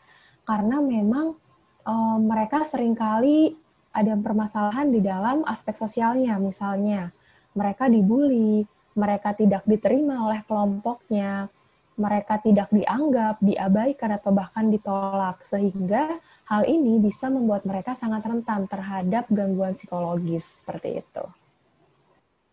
Karena 0.44 0.80
memang 0.80 1.36
um, 1.84 2.18
mereka 2.24 2.64
sering 2.68 2.96
kali 2.96 3.54
ada 3.94 4.18
permasalahan 4.18 4.90
di 4.90 4.98
dalam 4.98 5.46
aspek 5.46 5.78
sosialnya, 5.78 6.34
misalnya 6.42 7.14
mereka 7.54 7.86
dibully, 7.86 8.66
mereka 8.98 9.30
tidak 9.38 9.62
diterima 9.70 10.26
oleh 10.26 10.42
kelompoknya, 10.42 11.46
mereka 11.94 12.42
tidak 12.42 12.74
dianggap, 12.74 13.38
diabaikan, 13.38 14.18
atau 14.18 14.34
bahkan 14.34 14.66
ditolak, 14.66 15.46
sehingga 15.46 16.18
hal 16.44 16.62
ini 16.68 17.00
bisa 17.00 17.32
membuat 17.32 17.64
mereka 17.64 17.96
sangat 17.96 18.24
rentan 18.24 18.68
terhadap 18.68 19.24
gangguan 19.32 19.72
psikologis 19.72 20.60
seperti 20.60 21.00
itu. 21.00 21.24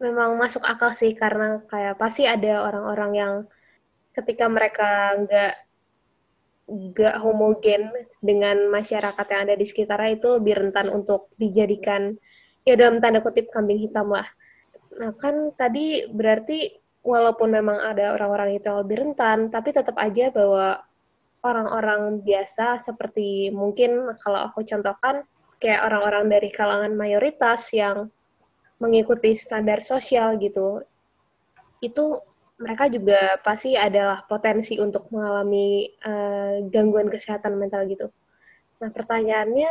Memang 0.01 0.39
masuk 0.39 0.65
akal 0.65 0.95
sih, 0.97 1.13
karena 1.13 1.61
kayak 1.69 1.99
pasti 1.99 2.25
ada 2.25 2.65
orang-orang 2.65 3.11
yang 3.13 3.33
ketika 4.15 4.47
mereka 4.49 5.15
nggak 5.21 5.53
nggak 6.71 7.15
homogen 7.19 7.91
dengan 8.23 8.71
masyarakat 8.71 9.25
yang 9.27 9.41
ada 9.43 9.55
di 9.59 9.65
sekitarnya 9.67 10.11
itu 10.15 10.27
lebih 10.39 10.55
rentan 10.55 10.87
untuk 10.87 11.27
dijadikan 11.35 12.15
ya 12.63 12.79
dalam 12.79 13.03
tanda 13.03 13.19
kutip 13.19 13.51
kambing 13.51 13.81
hitam 13.81 14.07
lah. 14.07 14.25
Nah 14.95 15.11
kan 15.19 15.51
tadi 15.59 16.07
berarti 16.07 16.71
walaupun 17.03 17.49
memang 17.51 17.75
ada 17.75 18.15
orang-orang 18.15 18.55
itu 18.55 18.71
yang 18.71 18.79
lebih 18.85 18.97
rentan, 19.03 19.49
tapi 19.51 19.73
tetap 19.73 19.97
aja 19.99 20.29
bahwa 20.31 20.79
orang-orang 21.41 22.21
biasa 22.21 22.77
seperti 22.77 23.49
mungkin 23.49 24.09
kalau 24.21 24.49
aku 24.49 24.61
contohkan 24.61 25.25
kayak 25.61 25.85
orang-orang 25.85 26.29
dari 26.29 26.49
kalangan 26.53 26.93
mayoritas 26.93 27.69
yang 27.73 28.09
mengikuti 28.81 29.37
standar 29.37 29.81
sosial 29.85 30.37
gitu, 30.41 30.81
itu 31.85 32.17
mereka 32.61 32.89
juga 32.89 33.37
pasti 33.41 33.73
adalah 33.73 34.21
potensi 34.25 34.77
untuk 34.77 35.09
mengalami 35.09 35.89
uh, 36.05 36.61
gangguan 36.69 37.09
kesehatan 37.09 37.57
mental 37.57 37.89
gitu. 37.89 38.09
Nah 38.81 38.89
pertanyaannya 38.93 39.69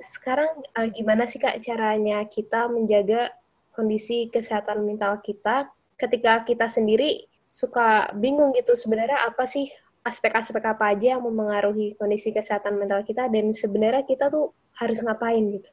sekarang 0.00 0.48
uh, 0.76 0.88
gimana 0.88 1.28
sih 1.28 1.40
kak 1.40 1.60
caranya 1.64 2.24
kita 2.28 2.68
menjaga 2.68 3.32
kondisi 3.72 4.28
kesehatan 4.32 4.84
mental 4.84 5.20
kita 5.20 5.68
ketika 6.00 6.44
kita 6.44 6.66
sendiri 6.68 7.28
suka 7.48 8.12
bingung 8.18 8.52
gitu 8.56 8.74
sebenarnya 8.74 9.20
apa 9.24 9.46
sih 9.46 9.70
aspek-aspek 10.04 10.60
apa 10.60 10.92
aja 10.92 11.16
yang 11.16 11.24
memengaruhi 11.24 11.96
kondisi 11.96 12.28
kesehatan 12.28 12.76
mental 12.76 13.00
kita 13.00 13.32
dan 13.32 13.48
sebenarnya 13.56 14.04
kita 14.04 14.28
tuh 14.28 14.52
harus 14.76 15.00
ngapain 15.00 15.40
gitu. 15.48 15.70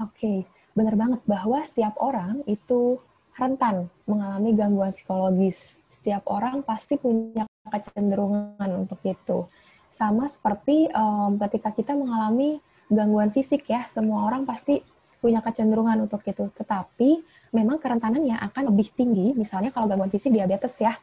Oke, 0.00 0.16
okay. 0.16 0.38
benar 0.72 0.96
banget 0.96 1.20
bahwa 1.28 1.60
setiap 1.62 1.94
orang 2.00 2.40
itu 2.48 2.98
rentan 3.36 3.92
mengalami 4.08 4.50
gangguan 4.56 4.96
psikologis. 4.96 5.76
Setiap 5.92 6.24
orang 6.32 6.64
pasti 6.64 6.96
punya 6.96 7.44
kecenderungan 7.68 8.70
untuk 8.74 8.98
itu. 9.04 9.46
Sama 9.92 10.26
seperti 10.26 10.90
um, 10.90 11.38
ketika 11.38 11.70
kita 11.70 11.92
mengalami 11.94 12.58
gangguan 12.90 13.30
fisik 13.30 13.68
ya, 13.68 13.86
semua 13.92 14.26
orang 14.26 14.48
pasti 14.48 14.82
punya 15.20 15.44
kecenderungan 15.44 16.04
untuk 16.08 16.24
itu. 16.26 16.48
Tetapi 16.52 17.10
memang 17.54 17.78
kerentanannya 17.78 18.40
akan 18.50 18.72
lebih 18.74 18.90
tinggi, 18.96 19.36
misalnya 19.36 19.70
kalau 19.70 19.86
gangguan 19.86 20.10
fisik 20.10 20.34
diabetes 20.34 20.74
ya, 20.80 20.96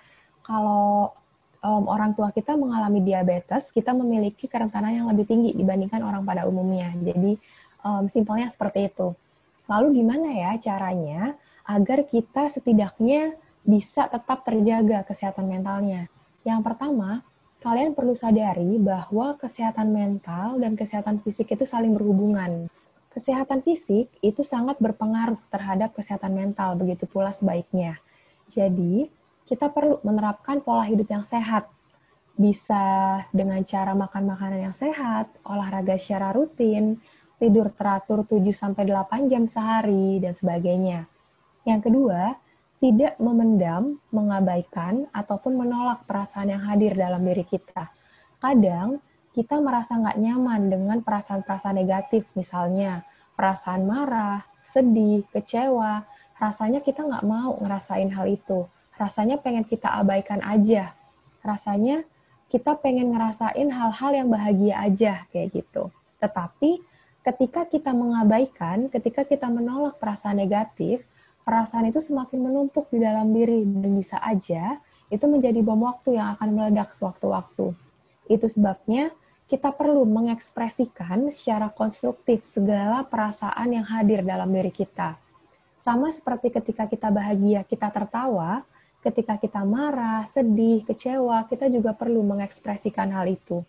kalau 0.43 1.15
um, 1.61 1.87
orang 1.87 2.17
tua 2.17 2.33
kita 2.33 2.57
mengalami 2.57 3.01
diabetes, 3.05 3.69
kita 3.71 3.93
memiliki 3.93 4.49
kerentanan 4.49 5.01
yang 5.01 5.07
lebih 5.09 5.29
tinggi 5.29 5.53
dibandingkan 5.53 6.01
orang 6.01 6.25
pada 6.25 6.45
umumnya. 6.49 6.91
Jadi 6.97 7.37
um, 7.85 8.09
simpelnya 8.09 8.49
seperti 8.49 8.89
itu. 8.89 9.13
Lalu 9.69 10.03
gimana 10.03 10.27
ya 10.33 10.51
caranya 10.59 11.37
agar 11.63 12.03
kita 12.09 12.51
setidaknya 12.51 13.37
bisa 13.61 14.09
tetap 14.09 14.43
terjaga 14.43 15.05
kesehatan 15.05 15.47
mentalnya? 15.47 16.09
Yang 16.41 16.61
pertama, 16.65 17.21
kalian 17.61 17.93
perlu 17.93 18.17
sadari 18.17 18.81
bahwa 18.81 19.37
kesehatan 19.37 19.93
mental 19.93 20.57
dan 20.57 20.73
kesehatan 20.73 21.21
fisik 21.21 21.53
itu 21.53 21.63
saling 21.63 21.93
berhubungan. 21.93 22.67
Kesehatan 23.13 23.61
fisik 23.61 24.09
itu 24.23 24.41
sangat 24.41 24.79
berpengaruh 24.81 25.37
terhadap 25.51 25.93
kesehatan 25.93 26.31
mental, 26.31 26.79
begitu 26.79 27.05
pula 27.05 27.35
sebaiknya. 27.37 27.99
Jadi, 28.49 29.11
kita 29.51 29.67
perlu 29.67 29.99
menerapkan 30.07 30.63
pola 30.63 30.87
hidup 30.87 31.11
yang 31.11 31.27
sehat. 31.27 31.67
Bisa 32.39 33.19
dengan 33.35 33.59
cara 33.67 33.91
makan 33.91 34.31
makanan 34.31 34.71
yang 34.71 34.75
sehat, 34.79 35.27
olahraga 35.43 35.99
secara 35.99 36.31
rutin, 36.31 37.03
tidur 37.35 37.67
teratur 37.75 38.23
7-8 38.23 39.27
jam 39.27 39.51
sehari, 39.51 40.23
dan 40.23 40.31
sebagainya. 40.31 41.03
Yang 41.67 41.91
kedua, 41.91 42.39
tidak 42.79 43.19
memendam, 43.19 43.99
mengabaikan, 44.15 45.11
ataupun 45.11 45.59
menolak 45.59 46.07
perasaan 46.07 46.55
yang 46.55 46.63
hadir 46.63 46.95
dalam 46.95 47.19
diri 47.19 47.43
kita. 47.43 47.91
Kadang, 48.39 49.03
kita 49.35 49.59
merasa 49.59 49.99
nggak 49.99 50.15
nyaman 50.15 50.61
dengan 50.71 50.97
perasaan-perasaan 51.03 51.75
negatif, 51.75 52.23
misalnya 52.39 53.03
perasaan 53.35 53.83
marah, 53.83 54.47
sedih, 54.63 55.27
kecewa, 55.35 56.07
rasanya 56.39 56.79
kita 56.79 57.03
nggak 57.03 57.27
mau 57.27 57.59
ngerasain 57.59 58.15
hal 58.15 58.31
itu. 58.31 58.63
Rasanya 59.01 59.41
pengen 59.41 59.65
kita 59.65 59.89
abaikan 59.89 60.45
aja. 60.45 60.93
Rasanya 61.41 62.05
kita 62.53 62.77
pengen 62.77 63.09
ngerasain 63.09 63.65
hal-hal 63.73 64.11
yang 64.13 64.29
bahagia 64.29 64.77
aja, 64.77 65.25
kayak 65.33 65.57
gitu. 65.57 65.89
Tetapi 66.21 66.77
ketika 67.25 67.65
kita 67.65 67.97
mengabaikan, 67.97 68.93
ketika 68.93 69.25
kita 69.25 69.49
menolak 69.49 69.97
perasaan 69.97 70.37
negatif, 70.37 71.01
perasaan 71.41 71.89
itu 71.89 71.97
semakin 71.97 72.45
menumpuk 72.45 72.93
di 72.93 73.01
dalam 73.01 73.33
diri 73.33 73.65
dan 73.65 73.97
bisa 73.97 74.21
aja 74.21 74.77
itu 75.09 75.25
menjadi 75.25 75.59
bom 75.65 75.81
waktu 75.81 76.21
yang 76.21 76.37
akan 76.37 76.49
meledak 76.53 76.93
sewaktu-waktu. 76.95 77.73
Itu 78.29 78.45
sebabnya 78.47 79.09
kita 79.51 79.75
perlu 79.75 80.07
mengekspresikan 80.07 81.27
secara 81.35 81.67
konstruktif 81.73 82.47
segala 82.47 83.03
perasaan 83.03 83.75
yang 83.75 83.83
hadir 83.83 84.23
dalam 84.23 84.47
diri 84.47 84.71
kita. 84.71 85.19
Sama 85.83 86.13
seperti 86.15 86.53
ketika 86.53 86.87
kita 86.87 87.11
bahagia, 87.11 87.67
kita 87.67 87.91
tertawa, 87.91 88.63
ketika 89.01 89.37
kita 89.41 89.65
marah, 89.65 90.29
sedih, 90.29 90.85
kecewa, 90.85 91.49
kita 91.49 91.67
juga 91.67 91.97
perlu 91.97 92.21
mengekspresikan 92.21 93.09
hal 93.09 93.29
itu. 93.29 93.65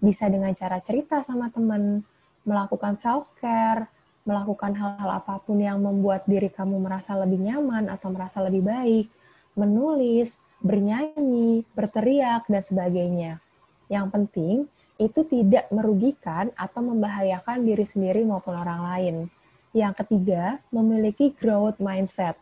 Bisa 0.00 0.26
dengan 0.32 0.56
cara 0.56 0.80
cerita 0.80 1.20
sama 1.20 1.52
teman, 1.52 2.00
melakukan 2.48 2.96
self-care, 2.96 3.84
melakukan 4.24 4.72
hal-hal 4.72 5.20
apa 5.20 5.40
pun 5.44 5.60
yang 5.60 5.80
membuat 5.80 6.24
diri 6.24 6.48
kamu 6.48 6.80
merasa 6.80 7.16
lebih 7.16 7.40
nyaman 7.40 7.92
atau 7.92 8.08
merasa 8.08 8.40
lebih 8.40 8.64
baik, 8.64 9.06
menulis, 9.56 10.40
bernyanyi, 10.64 11.64
berteriak, 11.76 12.48
dan 12.48 12.62
sebagainya. 12.64 13.32
Yang 13.92 14.06
penting, 14.12 14.56
itu 15.00 15.20
tidak 15.24 15.68
merugikan 15.72 16.52
atau 16.56 16.84
membahayakan 16.84 17.64
diri 17.64 17.88
sendiri 17.88 18.20
maupun 18.24 18.52
orang 18.52 18.80
lain. 18.84 19.16
Yang 19.72 20.04
ketiga, 20.04 20.60
memiliki 20.68 21.32
growth 21.36 21.80
mindset. 21.80 22.36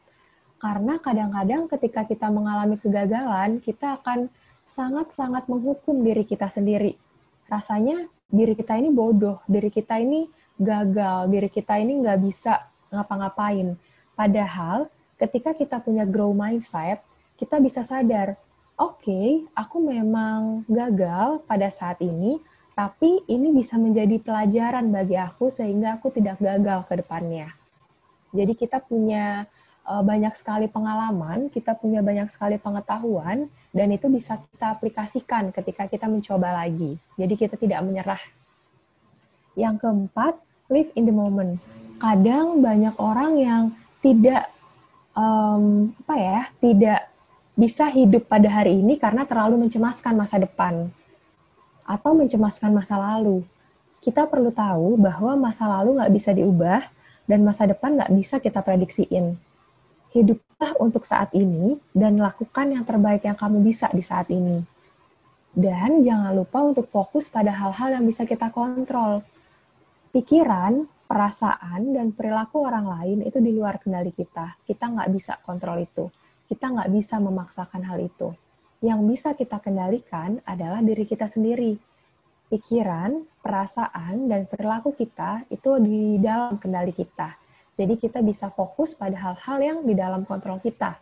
Karena 0.59 0.99
kadang-kadang 0.99 1.71
ketika 1.71 2.03
kita 2.03 2.27
mengalami 2.35 2.79
kegagalan, 2.83 3.63
kita 3.63 4.03
akan 4.03 4.27
sangat-sangat 4.67 5.47
menghukum 5.47 6.03
diri 6.03 6.27
kita 6.27 6.51
sendiri. 6.51 6.99
Rasanya 7.47 8.11
diri 8.29 8.59
kita 8.59 8.77
ini 8.77 8.91
bodoh, 8.93 9.41
diri 9.47 9.71
kita 9.71 9.97
ini 10.03 10.29
gagal, 10.59 11.31
diri 11.31 11.49
kita 11.49 11.79
ini 11.79 12.03
nggak 12.03 12.19
bisa 12.21 12.67
ngapa-ngapain. 12.91 13.79
Padahal 14.19 14.91
ketika 15.17 15.55
kita 15.55 15.79
punya 15.79 16.03
grow 16.03 16.35
mindset, 16.35 17.01
kita 17.39 17.63
bisa 17.63 17.87
sadar, 17.87 18.35
oke, 18.75 18.99
okay, 18.99 19.47
aku 19.55 19.79
memang 19.79 20.67
gagal 20.67 21.41
pada 21.47 21.71
saat 21.71 22.03
ini, 22.03 22.43
tapi 22.75 23.23
ini 23.31 23.55
bisa 23.55 23.79
menjadi 23.79 24.19
pelajaran 24.19 24.91
bagi 24.91 25.15
aku 25.15 25.51
sehingga 25.55 25.99
aku 25.99 26.11
tidak 26.15 26.39
gagal 26.43 26.83
ke 26.91 26.99
depannya. 26.99 27.55
Jadi 28.35 28.53
kita 28.59 28.83
punya 28.83 29.49
banyak 29.89 30.37
sekali 30.37 30.69
pengalaman, 30.69 31.49
kita 31.49 31.73
punya 31.73 32.05
banyak 32.05 32.29
sekali 32.29 32.61
pengetahuan, 32.61 33.49
dan 33.73 33.89
itu 33.89 34.13
bisa 34.13 34.37
kita 34.53 34.77
aplikasikan 34.77 35.49
ketika 35.49 35.89
kita 35.89 36.05
mencoba 36.05 36.53
lagi. 36.65 37.01
Jadi 37.17 37.35
kita 37.41 37.57
tidak 37.57 37.81
menyerah. 37.81 38.21
Yang 39.57 39.81
keempat, 39.81 40.37
live 40.69 40.93
in 40.93 41.09
the 41.09 41.15
moment. 41.15 41.57
Kadang 41.97 42.61
banyak 42.61 42.95
orang 43.01 43.33
yang 43.41 43.63
tidak 44.05 44.53
um, 45.17 45.91
apa 46.05 46.15
ya, 46.21 46.41
tidak 46.61 47.01
bisa 47.59 47.91
hidup 47.91 48.29
pada 48.29 48.47
hari 48.47 48.79
ini 48.79 49.01
karena 49.01 49.27
terlalu 49.27 49.67
mencemaskan 49.67 50.15
masa 50.15 50.39
depan 50.39 50.93
atau 51.89 52.13
mencemaskan 52.13 52.71
masa 52.71 53.01
lalu. 53.01 53.41
Kita 54.05 54.29
perlu 54.29 54.53
tahu 54.53 55.01
bahwa 55.01 55.35
masa 55.49 55.67
lalu 55.67 55.99
nggak 55.99 56.13
bisa 56.13 56.31
diubah 56.37 56.87
dan 57.25 57.41
masa 57.43 57.65
depan 57.67 57.99
nggak 57.99 58.13
bisa 58.15 58.37
kita 58.39 58.61
prediksiin. 58.63 59.48
Hiduplah 60.19 60.75
untuk 60.83 61.07
saat 61.07 61.31
ini 61.31 61.79
dan 61.95 62.19
lakukan 62.19 62.75
yang 62.75 62.83
terbaik 62.83 63.23
yang 63.23 63.39
kamu 63.39 63.63
bisa 63.63 63.87
di 63.95 64.03
saat 64.03 64.27
ini. 64.35 64.59
Dan 65.55 66.03
jangan 66.03 66.35
lupa 66.35 66.59
untuk 66.67 66.91
fokus 66.91 67.31
pada 67.31 67.55
hal-hal 67.55 67.95
yang 67.95 68.03
bisa 68.03 68.27
kita 68.27 68.51
kontrol. 68.51 69.23
Pikiran, 70.11 70.91
perasaan, 71.07 71.95
dan 71.95 72.11
perilaku 72.11 72.67
orang 72.67 72.91
lain 72.91 73.19
itu 73.23 73.39
di 73.39 73.55
luar 73.55 73.79
kendali 73.79 74.11
kita. 74.11 74.59
Kita 74.67 74.91
nggak 74.91 75.09
bisa 75.15 75.39
kontrol 75.47 75.79
itu. 75.79 76.11
Kita 76.51 76.67
nggak 76.67 76.91
bisa 76.91 77.23
memaksakan 77.23 77.87
hal 77.87 78.03
itu 78.03 78.35
yang 78.79 79.03
bisa 79.11 79.35
kita 79.35 79.59
kendalikan 79.59 80.39
adalah 80.47 80.79
diri 80.83 81.03
kita 81.03 81.27
sendiri. 81.27 81.75
Pikiran, 82.49 83.27
perasaan, 83.45 84.31
dan 84.31 84.49
perilaku 84.49 84.95
kita 84.95 85.45
itu 85.53 85.71
di 85.83 86.17
dalam 86.23 86.57
kendali 86.57 86.95
kita. 86.95 87.35
Jadi 87.79 87.95
kita 87.95 88.19
bisa 88.27 88.51
fokus 88.51 88.99
pada 88.99 89.15
hal-hal 89.15 89.59
yang 89.63 89.79
di 89.87 89.95
dalam 89.95 90.27
kontrol 90.27 90.59
kita. 90.59 90.99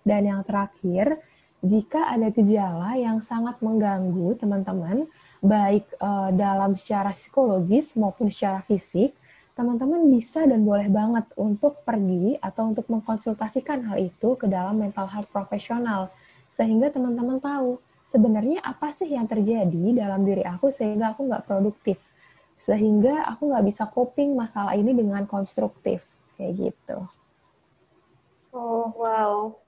Dan 0.00 0.24
yang 0.24 0.40
terakhir, 0.40 1.20
jika 1.60 2.08
ada 2.12 2.32
gejala 2.32 2.96
yang 2.96 3.20
sangat 3.20 3.60
mengganggu 3.60 4.40
teman-teman, 4.40 5.04
baik 5.44 5.84
uh, 6.00 6.32
dalam 6.32 6.72
secara 6.80 7.12
psikologis 7.12 7.92
maupun 7.92 8.32
secara 8.32 8.64
fisik, 8.64 9.12
teman-teman 9.52 10.08
bisa 10.08 10.42
dan 10.48 10.64
boleh 10.64 10.88
banget 10.88 11.28
untuk 11.36 11.84
pergi 11.84 12.40
atau 12.40 12.72
untuk 12.72 12.88
mengkonsultasikan 12.88 13.84
hal 13.86 14.00
itu 14.00 14.34
ke 14.40 14.48
dalam 14.48 14.80
mental 14.80 15.06
health 15.06 15.28
profesional, 15.30 16.08
sehingga 16.52 16.90
teman-teman 16.90 17.38
tahu 17.38 17.78
sebenarnya 18.10 18.64
apa 18.64 18.90
sih 18.90 19.12
yang 19.12 19.28
terjadi 19.28 19.94
dalam 19.94 20.26
diri 20.26 20.42
aku 20.42 20.74
sehingga 20.74 21.14
aku 21.14 21.30
nggak 21.30 21.44
produktif, 21.46 22.00
sehingga 22.60 23.28
aku 23.30 23.52
nggak 23.52 23.64
bisa 23.68 23.84
coping 23.88 24.34
masalah 24.34 24.74
ini 24.74 24.90
dengan 24.90 25.22
konstruktif, 25.28 26.02
kayak 26.38 26.70
gitu. 26.70 26.98
Oh, 28.54 28.94
wow. 28.94 29.58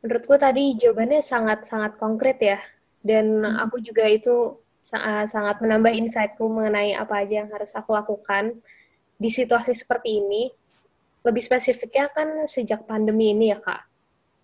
Menurutku 0.00 0.40
tadi 0.40 0.72
jawabannya 0.80 1.20
sangat-sangat 1.20 2.00
konkret 2.00 2.40
ya. 2.40 2.56
Dan 3.04 3.44
hmm. 3.44 3.60
aku 3.60 3.84
juga 3.84 4.08
itu 4.08 4.56
sangat 4.80 5.60
menambah 5.60 5.92
insightku 5.92 6.48
mengenai 6.48 6.96
apa 6.96 7.20
aja 7.20 7.44
yang 7.44 7.52
harus 7.52 7.76
aku 7.76 7.92
lakukan 7.92 8.56
di 9.20 9.28
situasi 9.28 9.76
seperti 9.76 10.24
ini. 10.24 10.48
Lebih 11.20 11.44
spesifiknya 11.44 12.08
kan 12.08 12.48
sejak 12.48 12.88
pandemi 12.88 13.36
ini 13.36 13.52
ya, 13.52 13.60
Kak. 13.60 13.80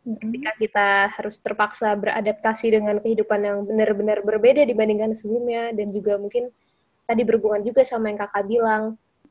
Hmm. 0.05 0.21
Ketika 0.21 0.51
kita 0.61 0.89
harus 1.17 1.41
terpaksa 1.41 1.97
beradaptasi 1.97 2.77
dengan 2.77 3.01
kehidupan 3.01 3.41
yang 3.41 3.59
benar-benar 3.65 4.21
berbeda 4.21 4.69
dibandingkan 4.69 5.17
sebelumnya. 5.17 5.73
Dan 5.73 5.89
juga 5.89 6.21
mungkin 6.21 6.53
tadi 7.09 7.25
berhubungan 7.25 7.65
juga 7.65 7.81
sama 7.81 8.13
yang 8.13 8.21
kakak 8.21 8.45
bilang. 8.45 8.83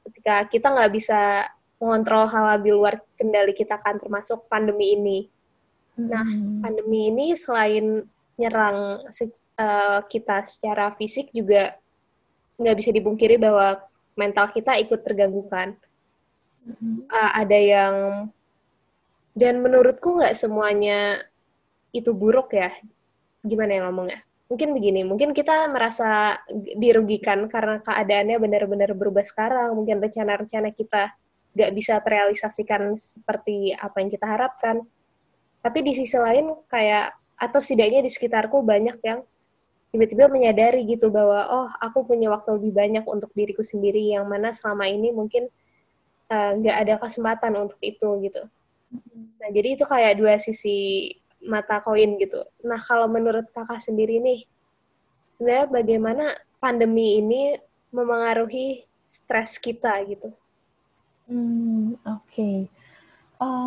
Ketika 0.10 0.50
kita 0.50 0.74
nggak 0.74 0.92
bisa 0.94 1.46
mengontrol 1.80 2.26
hal-hal 2.28 2.60
di 2.64 2.72
luar 2.72 3.00
kendali 3.20 3.52
kita 3.52 3.78
kan 3.84 4.00
termasuk 4.00 4.48
pandemi 4.48 4.96
ini. 4.96 5.20
Nah, 5.96 6.24
hmm. 6.24 6.64
pandemi 6.64 7.12
ini 7.12 7.36
selain 7.36 8.04
nyerang 8.36 9.08
uh, 9.60 10.00
kita 10.08 10.44
secara 10.44 10.92
fisik 10.96 11.32
juga 11.32 11.76
nggak 12.60 12.76
bisa 12.80 12.92
dipungkiri 12.92 13.40
bahwa 13.40 13.80
mental 14.16 14.52
kita 14.52 14.76
ikut 14.80 15.04
terganggu 15.04 15.44
kan. 15.48 15.76
Uh, 16.66 17.32
ada 17.38 17.60
yang 17.60 17.96
dan 19.36 19.62
menurutku 19.62 20.18
nggak 20.18 20.36
semuanya 20.36 21.20
itu 21.92 22.12
buruk 22.16 22.56
ya. 22.56 22.72
Gimana 23.44 23.72
ya 23.78 23.82
ngomongnya? 23.88 24.20
Mungkin 24.46 24.78
begini, 24.78 25.02
mungkin 25.02 25.34
kita 25.34 25.66
merasa 25.74 26.38
dirugikan 26.78 27.50
karena 27.50 27.82
keadaannya 27.82 28.38
benar-benar 28.38 28.94
berubah 28.94 29.26
sekarang. 29.26 29.74
Mungkin 29.74 30.02
rencana-rencana 30.02 30.70
kita 30.74 31.14
nggak 31.56 31.72
bisa 31.72 32.04
terrealisasikan 32.04 32.94
seperti 33.00 33.72
apa 33.72 34.04
yang 34.04 34.12
kita 34.12 34.28
harapkan. 34.28 34.84
Tapi 35.64 35.80
di 35.82 35.96
sisi 35.96 36.20
lain 36.20 36.52
kayak 36.68 37.16
atau 37.40 37.60
setidaknya 37.64 38.04
di 38.06 38.12
sekitarku 38.12 38.62
banyak 38.62 39.00
yang 39.02 39.24
tiba-tiba 39.96 40.28
menyadari 40.28 40.84
gitu 40.84 41.08
bahwa 41.08 41.48
oh 41.48 41.70
aku 41.80 42.04
punya 42.04 42.28
waktu 42.28 42.60
lebih 42.60 42.76
banyak 42.76 43.06
untuk 43.08 43.32
diriku 43.32 43.64
sendiri 43.64 44.12
yang 44.12 44.28
mana 44.28 44.52
selama 44.52 44.92
ini 44.92 45.16
mungkin 45.16 45.48
eh, 46.28 46.52
nggak 46.60 46.76
uh, 46.76 46.82
ada 46.84 46.94
kesempatan 47.00 47.56
untuk 47.56 47.80
itu 47.80 48.10
gitu. 48.28 48.44
Nah 49.40 49.50
jadi 49.56 49.80
itu 49.80 49.88
kayak 49.88 50.20
dua 50.20 50.36
sisi 50.36 51.10
mata 51.48 51.80
koin 51.80 52.20
gitu. 52.20 52.44
Nah 52.68 52.80
kalau 52.84 53.08
menurut 53.08 53.48
kakak 53.56 53.80
sendiri 53.80 54.20
nih, 54.20 54.44
sebenarnya 55.32 55.68
bagaimana 55.72 56.26
pandemi 56.60 57.24
ini 57.24 57.56
memengaruhi 57.96 58.84
stres 59.08 59.56
kita 59.62 59.96
gitu? 60.12 60.36
Hmm, 61.28 61.98
oke. 62.06 62.70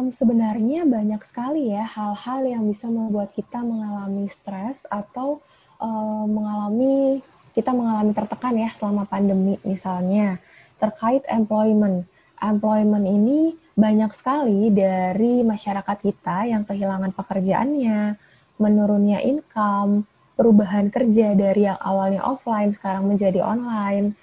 Sebenarnya 0.08 0.88
banyak 0.88 1.20
sekali 1.26 1.70
ya 1.70 1.84
hal-hal 1.84 2.40
yang 2.46 2.64
bisa 2.66 2.88
membuat 2.88 3.30
kita 3.36 3.60
mengalami 3.60 4.26
stres 4.32 4.82
atau 4.88 5.38
um, 5.78 6.26
mengalami 6.26 7.20
kita 7.52 7.74
mengalami 7.74 8.14
tertekan 8.16 8.54
ya 8.56 8.70
selama 8.74 9.04
pandemi 9.04 9.60
misalnya 9.66 10.40
terkait 10.80 11.22
employment. 11.28 12.06
Employment 12.38 13.06
ini 13.06 13.58
banyak 13.74 14.14
sekali 14.14 14.70
dari 14.70 15.42
masyarakat 15.42 15.96
kita 16.02 16.46
yang 16.46 16.62
kehilangan 16.62 17.10
pekerjaannya, 17.14 18.14
menurunnya 18.62 19.18
income, 19.26 20.06
perubahan 20.38 20.88
kerja 20.94 21.34
dari 21.34 21.66
yang 21.66 21.78
awalnya 21.82 22.22
offline 22.22 22.70
sekarang 22.70 23.10
menjadi 23.10 23.42
online 23.42 24.14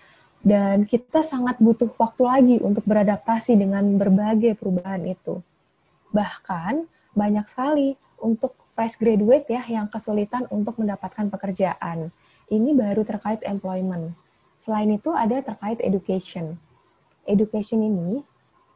dan 0.45 0.85
kita 0.85 1.25
sangat 1.25 1.57
butuh 1.57 1.89
waktu 1.97 2.21
lagi 2.21 2.55
untuk 2.61 2.85
beradaptasi 2.85 3.57
dengan 3.57 3.81
berbagai 3.97 4.53
perubahan 4.53 5.01
itu. 5.09 5.41
Bahkan 6.13 6.85
banyak 7.17 7.49
sekali 7.49 7.97
untuk 8.21 8.53
fresh 8.77 9.01
graduate 9.01 9.49
ya 9.49 9.65
yang 9.65 9.89
kesulitan 9.89 10.45
untuk 10.53 10.77
mendapatkan 10.77 11.33
pekerjaan. 11.33 12.13
Ini 12.45 12.77
baru 12.77 13.01
terkait 13.01 13.41
employment. 13.41 14.13
Selain 14.61 14.85
itu 14.93 15.09
ada 15.17 15.41
terkait 15.41 15.81
education. 15.81 16.61
Education 17.25 17.81
ini 17.81 18.21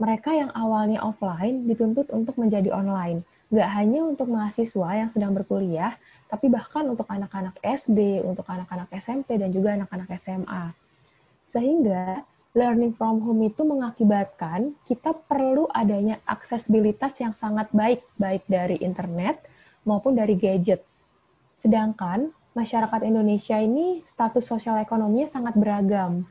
mereka 0.02 0.34
yang 0.34 0.50
awalnya 0.58 1.06
offline 1.06 1.70
dituntut 1.70 2.10
untuk 2.10 2.34
menjadi 2.42 2.74
online. 2.74 3.22
Gak 3.54 3.70
hanya 3.78 4.10
untuk 4.10 4.34
mahasiswa 4.34 5.06
yang 5.06 5.10
sedang 5.14 5.38
berkuliah, 5.38 6.02
tapi 6.34 6.50
bahkan 6.50 6.90
untuk 6.90 7.06
anak-anak 7.06 7.62
SD, 7.62 8.26
untuk 8.26 8.46
anak-anak 8.50 8.90
SMP, 8.98 9.38
dan 9.38 9.54
juga 9.54 9.78
anak-anak 9.78 10.10
SMA 10.18 10.89
sehingga 11.50 12.24
learning 12.58 12.98
from 12.98 13.22
home 13.22 13.46
itu 13.46 13.62
mengakibatkan 13.62 14.74
kita 14.90 15.14
perlu 15.30 15.70
adanya 15.70 16.18
aksesibilitas 16.26 17.18
yang 17.22 17.38
sangat 17.38 17.70
baik, 17.70 18.02
baik 18.18 18.46
dari 18.50 18.82
internet 18.82 19.42
maupun 19.86 20.18
dari 20.18 20.34
gadget. 20.34 20.82
Sedangkan 21.62 22.34
masyarakat 22.58 23.02
Indonesia 23.06 23.58
ini 23.62 24.02
status 24.10 24.50
sosial 24.50 24.82
ekonominya 24.82 25.30
sangat 25.30 25.54
beragam. 25.58 26.26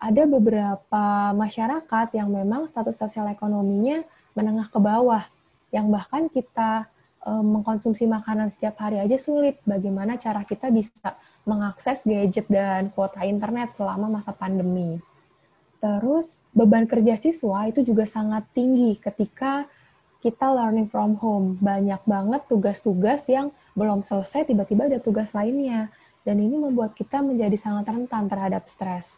Ada 0.00 0.24
beberapa 0.24 1.32
masyarakat 1.36 2.16
yang 2.16 2.32
memang 2.32 2.68
status 2.68 2.96
sosial 2.96 3.28
ekonominya 3.28 4.00
menengah 4.32 4.72
ke 4.72 4.80
bawah, 4.80 5.28
yang 5.68 5.92
bahkan 5.92 6.32
kita 6.32 6.88
e, 7.20 7.30
mengkonsumsi 7.30 8.08
makanan 8.08 8.48
setiap 8.48 8.80
hari 8.80 8.96
aja 8.96 9.20
sulit. 9.20 9.60
Bagaimana 9.68 10.16
cara 10.16 10.40
kita 10.48 10.72
bisa 10.72 11.20
mengakses 11.48 12.04
gadget 12.04 12.46
dan 12.48 12.92
kuota 12.92 13.24
internet 13.24 13.72
selama 13.76 14.20
masa 14.20 14.32
pandemi. 14.36 15.00
Terus, 15.80 16.28
beban 16.52 16.84
kerja 16.84 17.16
siswa 17.16 17.64
itu 17.64 17.80
juga 17.80 18.04
sangat 18.04 18.44
tinggi 18.52 19.00
ketika 19.00 19.64
kita 20.20 20.52
learning 20.52 20.92
from 20.92 21.16
home. 21.16 21.56
Banyak 21.58 22.04
banget 22.04 22.44
tugas-tugas 22.46 23.24
yang 23.26 23.48
belum 23.72 24.04
selesai, 24.04 24.44
tiba-tiba 24.52 24.92
ada 24.92 25.00
tugas 25.00 25.32
lainnya. 25.32 25.88
Dan 26.20 26.36
ini 26.36 26.60
membuat 26.60 26.92
kita 26.92 27.24
menjadi 27.24 27.56
sangat 27.56 27.88
rentan 27.88 28.28
terhadap 28.28 28.68
stres. 28.68 29.08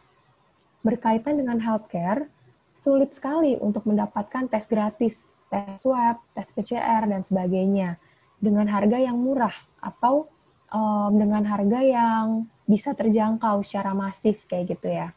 Berkaitan 0.87 1.35
dengan 1.35 1.59
healthcare, 1.59 2.31
sulit 2.79 3.11
sekali 3.15 3.59
untuk 3.59 3.83
mendapatkan 3.87 4.47
tes 4.47 4.67
gratis, 4.71 5.19
tes 5.51 5.83
swab, 5.83 6.23
tes 6.35 6.47
PCR, 6.55 7.11
dan 7.11 7.27
sebagainya, 7.27 7.99
dengan 8.39 8.71
harga 8.71 8.99
yang 9.03 9.19
murah 9.19 9.55
atau 9.83 10.31
um, 10.73 11.13
dengan 11.15 11.45
harga 11.45 11.81
yang 11.85 12.49
bisa 12.65 12.97
terjangkau 12.97 13.61
secara 13.63 13.93
masif 13.93 14.41
kayak 14.49 14.75
gitu 14.75 14.89
ya. 14.89 15.13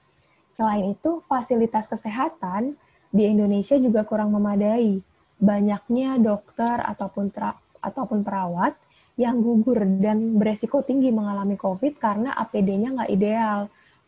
Selain 0.59 0.91
itu, 0.91 1.23
fasilitas 1.25 1.87
kesehatan 1.87 2.75
di 3.11 3.23
Indonesia 3.27 3.79
juga 3.79 4.03
kurang 4.03 4.35
memadai. 4.35 4.99
Banyaknya 5.35 6.15
dokter 6.19 6.79
ataupun 6.79 7.27
tra 7.31 7.59
ataupun 7.83 8.23
perawat 8.23 8.75
yang 9.15 9.39
gugur 9.39 9.79
dan 9.99 10.35
beresiko 10.35 10.83
tinggi 10.83 11.11
mengalami 11.11 11.55
COVID 11.55 11.99
karena 11.99 12.35
APD-nya 12.35 12.95
nggak 12.95 13.11
ideal. 13.11 13.59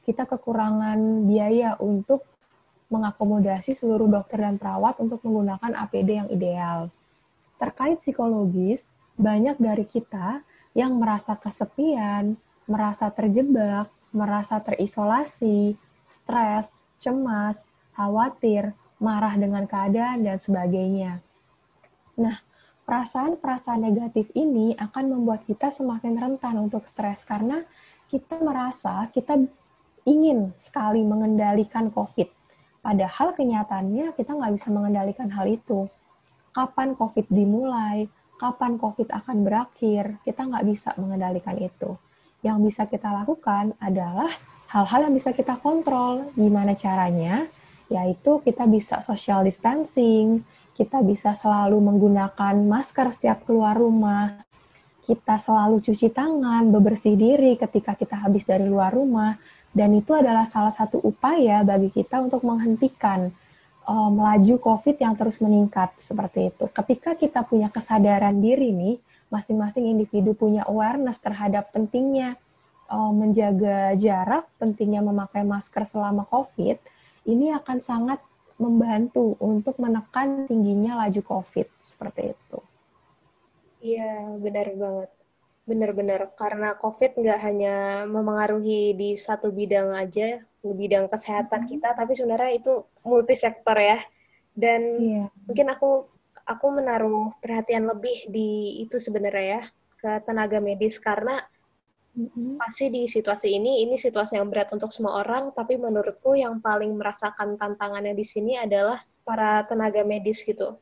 Kita 0.08 0.24
kekurangan 0.24 1.28
biaya 1.28 1.76
untuk 1.84 2.24
mengakomodasi 2.88 3.76
seluruh 3.76 4.08
dokter 4.08 4.40
dan 4.40 4.56
perawat 4.56 4.96
untuk 5.04 5.20
menggunakan 5.28 5.76
APD 5.84 6.10
yang 6.24 6.30
ideal. 6.32 6.88
Terkait 7.60 8.00
psikologis, 8.00 8.96
banyak 9.20 9.60
dari 9.60 9.84
kita 9.84 10.48
yang 10.78 11.02
merasa 11.02 11.34
kesepian, 11.34 12.38
merasa 12.70 13.10
terjebak, 13.10 13.90
merasa 14.14 14.62
terisolasi, 14.62 15.74
stres, 16.06 16.70
cemas, 17.02 17.58
khawatir, 17.98 18.78
marah 19.02 19.34
dengan 19.34 19.66
keadaan, 19.66 20.22
dan 20.22 20.38
sebagainya. 20.38 21.26
Nah, 22.22 22.38
perasaan-perasaan 22.86 23.82
negatif 23.90 24.30
ini 24.38 24.78
akan 24.78 25.18
membuat 25.18 25.50
kita 25.50 25.74
semakin 25.74 26.14
rentan 26.14 26.62
untuk 26.62 26.86
stres 26.86 27.26
karena 27.26 27.66
kita 28.08 28.38
merasa 28.40 29.10
kita 29.10 29.34
ingin 30.08 30.54
sekali 30.62 31.02
mengendalikan 31.02 31.90
COVID. 31.90 32.30
Padahal 32.86 33.36
kenyataannya 33.36 34.16
kita 34.16 34.32
nggak 34.32 34.54
bisa 34.56 34.70
mengendalikan 34.72 35.28
hal 35.34 35.50
itu. 35.50 35.90
Kapan 36.56 36.96
COVID 36.96 37.28
dimulai, 37.28 38.08
kapan 38.38 38.78
COVID 38.78 39.10
akan 39.12 39.38
berakhir, 39.44 40.22
kita 40.22 40.46
nggak 40.46 40.66
bisa 40.66 40.94
mengendalikan 40.96 41.58
itu. 41.58 41.98
Yang 42.46 42.58
bisa 42.72 42.82
kita 42.86 43.10
lakukan 43.10 43.74
adalah 43.82 44.30
hal-hal 44.70 45.10
yang 45.10 45.16
bisa 45.18 45.34
kita 45.34 45.58
kontrol. 45.58 46.30
Gimana 46.38 46.78
caranya? 46.78 47.50
Yaitu 47.90 48.40
kita 48.46 48.70
bisa 48.70 49.02
social 49.02 49.44
distancing, 49.44 50.46
kita 50.78 51.02
bisa 51.02 51.34
selalu 51.34 51.82
menggunakan 51.82 52.54
masker 52.54 53.10
setiap 53.10 53.42
keluar 53.50 53.74
rumah, 53.74 54.38
kita 55.08 55.42
selalu 55.42 55.82
cuci 55.82 56.14
tangan, 56.14 56.70
bebersih 56.70 57.18
diri 57.18 57.58
ketika 57.58 57.98
kita 57.98 58.20
habis 58.20 58.46
dari 58.46 58.68
luar 58.70 58.94
rumah, 58.94 59.34
dan 59.72 59.96
itu 59.98 60.14
adalah 60.14 60.46
salah 60.52 60.76
satu 60.76 61.02
upaya 61.02 61.66
bagi 61.66 61.90
kita 61.90 62.22
untuk 62.22 62.46
menghentikan 62.46 63.34
uh, 63.88 64.12
melaju 64.12 64.60
COVID 64.60 65.00
yang 65.00 65.16
terus 65.16 65.40
meningkat 65.40 65.96
seperti 66.04 66.52
itu. 66.52 66.68
Ketika 66.70 67.16
kita 67.16 67.42
punya 67.48 67.72
kesadaran 67.72 68.38
diri 68.44 68.76
nih, 68.76 68.96
masing-masing 69.32 69.88
individu 69.88 70.36
punya 70.36 70.68
awareness 70.68 71.20
terhadap 71.24 71.72
pentingnya 71.72 72.36
uh, 72.92 73.12
menjaga 73.12 73.96
jarak, 73.96 74.46
pentingnya 74.60 75.00
memakai 75.00 75.48
masker 75.48 75.88
selama 75.88 76.28
COVID, 76.28 76.78
ini 77.28 77.52
akan 77.56 77.80
sangat 77.84 78.20
membantu 78.58 79.38
untuk 79.38 79.78
menekan 79.78 80.50
tingginya 80.50 81.06
laju 81.06 81.22
COVID 81.22 81.68
seperti 81.84 82.34
itu. 82.34 82.60
Iya, 83.84 84.36
benar 84.42 84.68
banget. 84.74 85.10
Benar-benar, 85.68 86.22
karena 86.40 86.74
COVID 86.80 87.20
nggak 87.20 87.40
hanya 87.44 87.76
memengaruhi 88.08 88.96
di 88.96 89.14
satu 89.20 89.52
bidang 89.52 89.94
aja, 89.94 90.42
bidang 90.74 91.08
kesehatan 91.08 91.64
hmm. 91.66 91.70
kita, 91.70 91.90
tapi 91.96 92.18
sebenarnya 92.18 92.52
itu 92.58 92.74
multisektor 93.06 93.78
ya. 93.78 94.00
Dan 94.58 94.82
yeah. 94.98 95.28
mungkin 95.46 95.70
aku 95.72 96.10
aku 96.48 96.68
menaruh 96.74 97.36
perhatian 97.44 97.86
lebih 97.86 98.32
di 98.32 98.82
itu 98.82 98.98
sebenarnya 98.98 99.46
ya 99.46 99.62
ke 99.98 100.12
tenaga 100.24 100.62
medis 100.62 100.96
karena 101.02 101.42
mm-hmm. 102.16 102.62
pasti 102.62 102.88
di 102.88 103.04
situasi 103.10 103.52
ini 103.52 103.84
ini 103.84 104.00
situasi 104.00 104.40
yang 104.40 104.48
berat 104.48 104.72
untuk 104.72 104.88
semua 104.94 105.26
orang 105.26 105.52
tapi 105.52 105.76
menurutku 105.76 106.38
yang 106.38 106.64
paling 106.64 106.96
merasakan 106.96 107.60
tantangannya 107.60 108.14
di 108.16 108.24
sini 108.24 108.56
adalah 108.56 109.02
para 109.26 109.66
tenaga 109.66 110.06
medis 110.08 110.46
gitu 110.46 110.78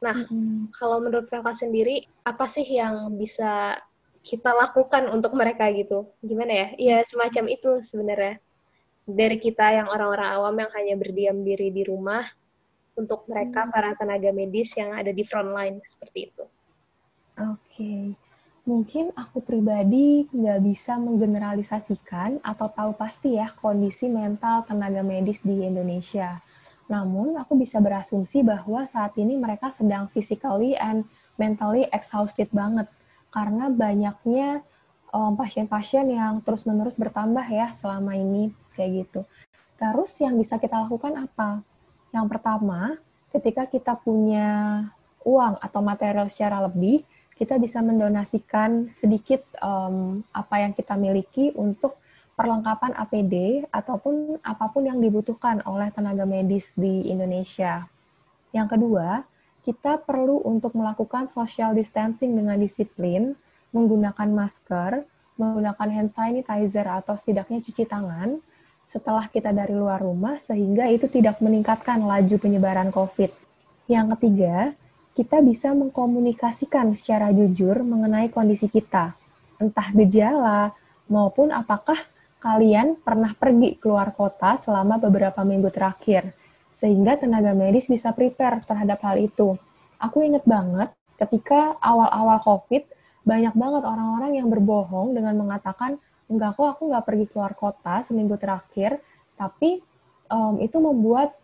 Nah, 0.00 0.16
hmm. 0.16 0.72
kalau 0.72 0.98
menurut 1.04 1.28
kakak 1.28 1.56
sendiri, 1.56 2.08
apa 2.24 2.48
sih 2.48 2.64
yang 2.64 3.12
bisa 3.20 3.76
kita 4.24 4.52
lakukan 4.52 5.08
untuk 5.12 5.36
mereka 5.36 5.68
gitu? 5.72 6.08
Gimana 6.24 6.52
ya? 6.52 6.68
Ya 6.80 6.96
semacam 7.04 7.52
itu 7.52 7.70
sebenarnya. 7.84 8.40
Dari 9.10 9.36
kita 9.42 9.74
yang 9.74 9.88
orang-orang 9.90 10.28
awam 10.30 10.54
yang 10.60 10.70
hanya 10.74 10.94
berdiam 10.94 11.36
diri 11.42 11.74
di 11.74 11.82
rumah, 11.82 12.22
untuk 12.98 13.24
mereka 13.30 13.64
hmm. 13.64 13.70
para 13.72 13.90
tenaga 13.96 14.30
medis 14.34 14.76
yang 14.76 14.92
ada 14.92 15.08
di 15.14 15.24
front 15.24 15.50
line 15.56 15.80
seperti 15.86 16.28
itu. 16.28 16.44
Oke, 17.40 17.56
okay. 17.56 18.02
mungkin 18.68 19.08
aku 19.16 19.40
pribadi 19.40 20.28
nggak 20.28 20.60
bisa 20.60 21.00
menggeneralisasikan 21.00 22.44
atau 22.44 22.68
tahu 22.68 22.92
pasti 22.92 23.40
ya 23.40 23.48
kondisi 23.56 24.10
mental 24.12 24.68
tenaga 24.68 25.00
medis 25.00 25.40
di 25.40 25.64
Indonesia 25.64 26.42
namun, 26.90 27.38
aku 27.38 27.54
bisa 27.54 27.78
berasumsi 27.78 28.42
bahwa 28.42 28.82
saat 28.90 29.14
ini 29.14 29.38
mereka 29.38 29.70
sedang 29.70 30.10
physically 30.10 30.74
and 30.74 31.06
mentally 31.38 31.86
exhausted 31.94 32.50
banget 32.50 32.90
karena 33.30 33.70
banyaknya 33.70 34.66
pasien-pasien 35.14 36.10
um, 36.10 36.14
yang 36.18 36.34
terus-menerus 36.42 36.98
bertambah 36.98 37.46
ya 37.46 37.70
selama 37.78 38.18
ini 38.18 38.50
kayak 38.80 39.04
gitu. 39.04 39.20
Terus 39.76 40.12
yang 40.24 40.40
bisa 40.40 40.56
kita 40.56 40.80
lakukan 40.80 41.28
apa? 41.28 41.60
Yang 42.16 42.26
pertama, 42.32 42.96
ketika 43.28 43.68
kita 43.68 43.92
punya 44.00 44.82
uang 45.24 45.60
atau 45.60 45.80
material 45.84 46.32
secara 46.32 46.64
lebih, 46.64 47.04
kita 47.36 47.56
bisa 47.56 47.80
mendonasikan 47.80 48.92
sedikit 49.00 49.40
um, 49.64 50.20
apa 50.32 50.60
yang 50.60 50.72
kita 50.76 50.96
miliki 50.96 51.52
untuk 51.56 51.96
perlengkapan 52.36 52.96
APD 52.96 53.64
ataupun 53.68 54.40
apa 54.40 54.68
pun 54.72 54.88
yang 54.88 55.00
dibutuhkan 55.00 55.60
oleh 55.68 55.92
tenaga 55.92 56.24
medis 56.24 56.72
di 56.76 57.08
Indonesia. 57.08 57.84
Yang 58.52 58.76
kedua, 58.76 59.24
kita 59.64 60.00
perlu 60.04 60.40
untuk 60.44 60.72
melakukan 60.72 61.28
social 61.32 61.76
distancing 61.76 62.32
dengan 62.32 62.56
disiplin, 62.56 63.36
menggunakan 63.76 64.28
masker, 64.32 65.04
menggunakan 65.36 65.88
hand 65.88 66.12
sanitizer 66.12 66.84
atau 66.84 67.16
setidaknya 67.16 67.64
cuci 67.64 67.84
tangan 67.88 68.40
setelah 68.90 69.30
kita 69.30 69.54
dari 69.54 69.70
luar 69.70 70.02
rumah 70.02 70.42
sehingga 70.42 70.90
itu 70.90 71.06
tidak 71.06 71.38
meningkatkan 71.38 72.02
laju 72.02 72.36
penyebaran 72.42 72.90
COVID. 72.90 73.30
Yang 73.86 74.06
ketiga, 74.18 74.74
kita 75.14 75.38
bisa 75.42 75.70
mengkomunikasikan 75.70 76.98
secara 76.98 77.30
jujur 77.30 77.86
mengenai 77.86 78.30
kondisi 78.34 78.66
kita, 78.66 79.14
entah 79.62 79.88
gejala 79.94 80.74
maupun 81.06 81.54
apakah 81.54 81.98
kalian 82.42 82.98
pernah 82.98 83.30
pergi 83.36 83.78
keluar 83.78 84.10
kota 84.10 84.58
selama 84.58 84.98
beberapa 84.98 85.44
minggu 85.46 85.70
terakhir, 85.70 86.34
sehingga 86.80 87.20
tenaga 87.20 87.52
medis 87.52 87.86
bisa 87.86 88.10
prepare 88.10 88.64
terhadap 88.66 88.98
hal 89.06 89.20
itu. 89.20 89.54
Aku 90.00 90.24
inget 90.24 90.42
banget 90.48 90.90
ketika 91.20 91.76
awal-awal 91.84 92.40
COVID, 92.40 92.88
banyak 93.28 93.52
banget 93.52 93.82
orang-orang 93.84 94.40
yang 94.40 94.48
berbohong 94.48 95.12
dengan 95.12 95.36
mengatakan, 95.36 96.00
enggak 96.30 96.54
kok 96.54 96.78
aku 96.78 96.82
nggak 96.94 97.04
pergi 97.04 97.26
keluar 97.28 97.52
kota 97.58 98.06
seminggu 98.06 98.38
terakhir, 98.38 99.02
tapi 99.34 99.82
um, 100.30 100.62
itu 100.62 100.78
membuat 100.78 101.34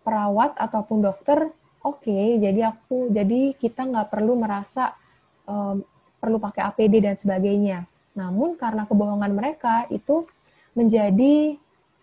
perawat 0.00 0.56
ataupun 0.56 1.04
dokter, 1.04 1.52
oke, 1.84 2.00
okay, 2.00 2.40
jadi 2.40 2.72
aku, 2.72 3.12
jadi 3.12 3.52
kita 3.60 3.84
nggak 3.84 4.08
perlu 4.08 4.40
merasa 4.40 4.96
um, 5.44 5.84
perlu 6.16 6.40
pakai 6.40 6.64
APD 6.72 7.04
dan 7.04 7.16
sebagainya. 7.20 7.84
Namun 8.16 8.56
karena 8.56 8.88
kebohongan 8.88 9.32
mereka 9.32 9.84
itu 9.92 10.24
menjadi 10.72 11.60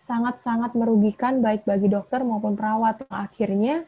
sangat-sangat 0.08 0.72
merugikan 0.72 1.44
baik 1.44 1.68
bagi 1.68 1.92
dokter 1.92 2.24
maupun 2.24 2.56
perawat 2.56 3.04
akhirnya 3.12 3.84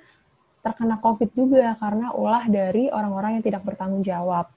terkena 0.61 1.01
COVID 1.01 1.31
juga 1.33 1.73
karena 1.81 2.13
ulah 2.13 2.45
dari 2.45 2.93
orang-orang 2.93 3.41
yang 3.41 3.45
tidak 3.45 3.65
bertanggung 3.65 4.05
jawab. 4.05 4.53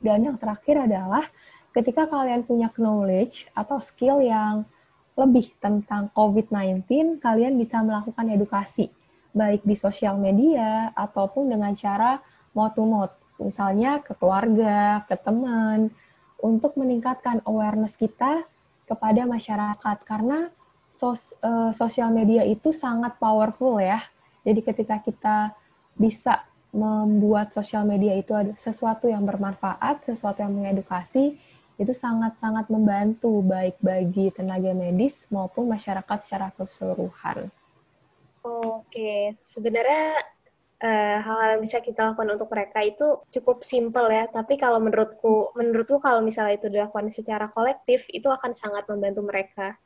Dan 0.00 0.24
yang 0.24 0.36
terakhir 0.38 0.86
adalah 0.86 1.26
ketika 1.70 2.10
kalian 2.10 2.42
punya 2.42 2.68
knowledge 2.74 3.46
atau 3.54 3.78
skill 3.78 4.22
yang 4.22 4.66
lebih 5.18 5.52
tentang 5.60 6.08
COVID-19, 6.16 6.86
kalian 7.20 7.60
bisa 7.60 7.82
melakukan 7.84 8.26
edukasi, 8.30 8.88
baik 9.36 9.62
di 9.66 9.76
sosial 9.76 10.16
media 10.16 10.90
ataupun 10.96 11.50
dengan 11.50 11.76
cara 11.76 12.18
mouth 12.56 12.74
to 12.74 12.82
mouth, 12.82 13.14
misalnya 13.38 14.00
ke 14.02 14.16
keluarga, 14.16 15.04
ke 15.06 15.14
teman, 15.20 15.92
untuk 16.40 16.74
meningkatkan 16.80 17.44
awareness 17.44 17.94
kita 18.00 18.48
kepada 18.88 19.28
masyarakat 19.28 19.96
karena 20.08 20.48
sos, 20.96 21.36
uh, 21.44 21.70
sosial 21.76 22.10
media 22.10 22.42
itu 22.42 22.74
sangat 22.74 23.14
powerful 23.20 23.78
ya. 23.78 24.02
Jadi 24.42 24.60
ketika 24.64 24.96
kita 25.04 25.36
bisa 25.94 26.48
membuat 26.72 27.52
sosial 27.52 27.82
media 27.84 28.14
itu 28.16 28.32
sesuatu 28.56 29.10
yang 29.10 29.26
bermanfaat, 29.26 30.06
sesuatu 30.06 30.40
yang 30.40 30.54
mengedukasi, 30.54 31.36
itu 31.80 31.96
sangat-sangat 31.96 32.68
membantu 32.68 33.40
baik 33.40 33.80
bagi 33.80 34.28
tenaga 34.36 34.76
medis 34.76 35.24
maupun 35.32 35.64
masyarakat 35.64 36.18
secara 36.20 36.52
keseluruhan. 36.52 37.48
Oke, 38.44 39.32
sebenarnya 39.40 40.20
uh, 40.84 41.16
hal-hal 41.24 41.56
yang 41.56 41.62
bisa 41.64 41.80
kita 41.80 42.12
lakukan 42.12 42.36
untuk 42.36 42.52
mereka 42.52 42.84
itu 42.84 43.24
cukup 43.32 43.64
simple 43.64 44.12
ya. 44.12 44.28
Tapi 44.28 44.60
kalau 44.60 44.76
menurutku, 44.76 45.56
menurutku 45.56 46.04
kalau 46.04 46.20
misalnya 46.20 46.60
itu 46.60 46.68
dilakukan 46.68 47.08
secara 47.08 47.48
kolektif, 47.48 48.04
itu 48.12 48.28
akan 48.28 48.52
sangat 48.52 48.84
membantu 48.88 49.24
mereka. 49.24 49.80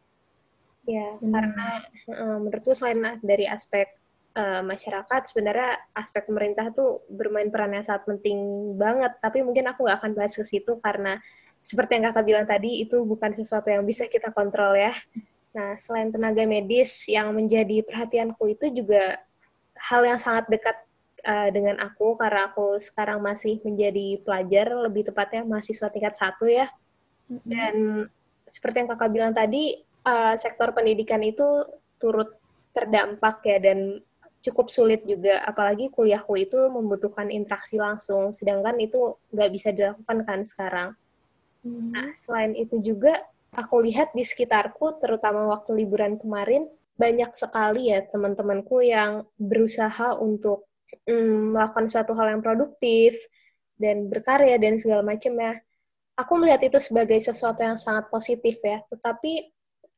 Ya, 0.85 1.15
hmm. 1.17 1.31
karena 1.31 1.67
uh, 2.11 2.39
menurutku 2.43 2.75
selain 2.75 3.23
dari 3.23 3.47
aspek 3.47 3.87
uh, 4.35 4.67
masyarakat, 4.67 5.31
sebenarnya 5.31 5.79
aspek 5.95 6.27
pemerintah 6.27 6.75
tuh 6.75 7.07
bermain 7.07 7.49
peran 7.55 7.71
yang 7.71 7.87
sangat 7.87 8.03
penting 8.11 8.39
banget. 8.75 9.15
Tapi 9.23 9.47
mungkin 9.47 9.71
aku 9.71 9.87
nggak 9.87 10.03
akan 10.03 10.13
bahas 10.19 10.35
ke 10.35 10.43
situ 10.43 10.75
karena 10.83 11.23
seperti 11.65 11.97
yang 11.97 12.13
kakak 12.13 12.25
bilang 12.29 12.45
tadi, 12.45 12.85
itu 12.85 13.01
bukan 13.09 13.33
sesuatu 13.33 13.73
yang 13.73 13.89
bisa 13.89 14.05
kita 14.05 14.29
kontrol 14.37 14.77
ya. 14.77 14.93
Nah, 15.57 15.73
selain 15.81 16.13
tenaga 16.13 16.45
medis 16.45 17.09
yang 17.09 17.33
menjadi 17.33 17.81
perhatianku 17.81 18.53
itu 18.53 18.69
juga 18.69 19.17
hal 19.81 20.05
yang 20.05 20.21
sangat 20.21 20.45
dekat 20.53 20.77
uh, 21.25 21.49
dengan 21.49 21.81
aku 21.81 22.21
karena 22.21 22.53
aku 22.53 22.77
sekarang 22.77 23.25
masih 23.25 23.65
menjadi 23.65 24.21
pelajar, 24.21 24.77
lebih 24.77 25.09
tepatnya 25.09 25.41
mahasiswa 25.49 25.89
tingkat 25.89 26.15
satu 26.21 26.45
ya. 26.45 26.69
Dan 27.49 28.05
seperti 28.45 28.85
yang 28.85 28.91
kakak 28.93 29.11
bilang 29.15 29.33
tadi, 29.33 29.81
uh, 30.05 30.37
sektor 30.37 30.69
pendidikan 30.77 31.25
itu 31.25 31.65
turut 31.97 32.37
terdampak 32.77 33.41
ya 33.49 33.57
dan 33.57 34.05
cukup 34.45 34.69
sulit 34.69 35.01
juga, 35.09 35.41
apalagi 35.49 35.89
kuliahku 35.89 36.37
itu 36.37 36.69
membutuhkan 36.69 37.33
interaksi 37.33 37.81
langsung, 37.81 38.29
sedangkan 38.29 38.77
itu 38.77 39.17
nggak 39.33 39.49
bisa 39.49 39.73
dilakukan 39.73 40.29
kan 40.29 40.45
sekarang. 40.45 40.89
Hmm. 41.65 41.91
Nah, 41.97 42.13
selain 42.13 42.53
itu 42.53 42.77
juga 42.85 43.25
aku 43.57 43.81
lihat 43.81 44.13
di 44.13 44.23
sekitarku, 44.23 45.01
terutama 45.01 45.49
waktu 45.49 45.85
liburan 45.85 46.21
kemarin, 46.21 46.69
banyak 46.95 47.33
sekali 47.35 47.91
ya 47.91 48.07
teman-temanku 48.07 48.79
yang 48.85 49.27
berusaha 49.35 50.15
untuk 50.21 50.71
mm, 51.09 51.57
melakukan 51.57 51.91
suatu 51.91 52.15
hal 52.15 52.39
yang 52.39 52.43
produktif 52.45 53.19
dan 53.81 54.07
berkarya 54.07 54.61
dan 54.63 54.79
segala 54.79 55.03
macam 55.03 55.35
ya. 55.35 55.59
Aku 56.15 56.39
melihat 56.39 56.63
itu 56.63 56.79
sebagai 56.79 57.19
sesuatu 57.19 57.67
yang 57.67 57.75
sangat 57.75 58.07
positif 58.07 58.63
ya. 58.63 58.79
Tetapi 58.87 59.51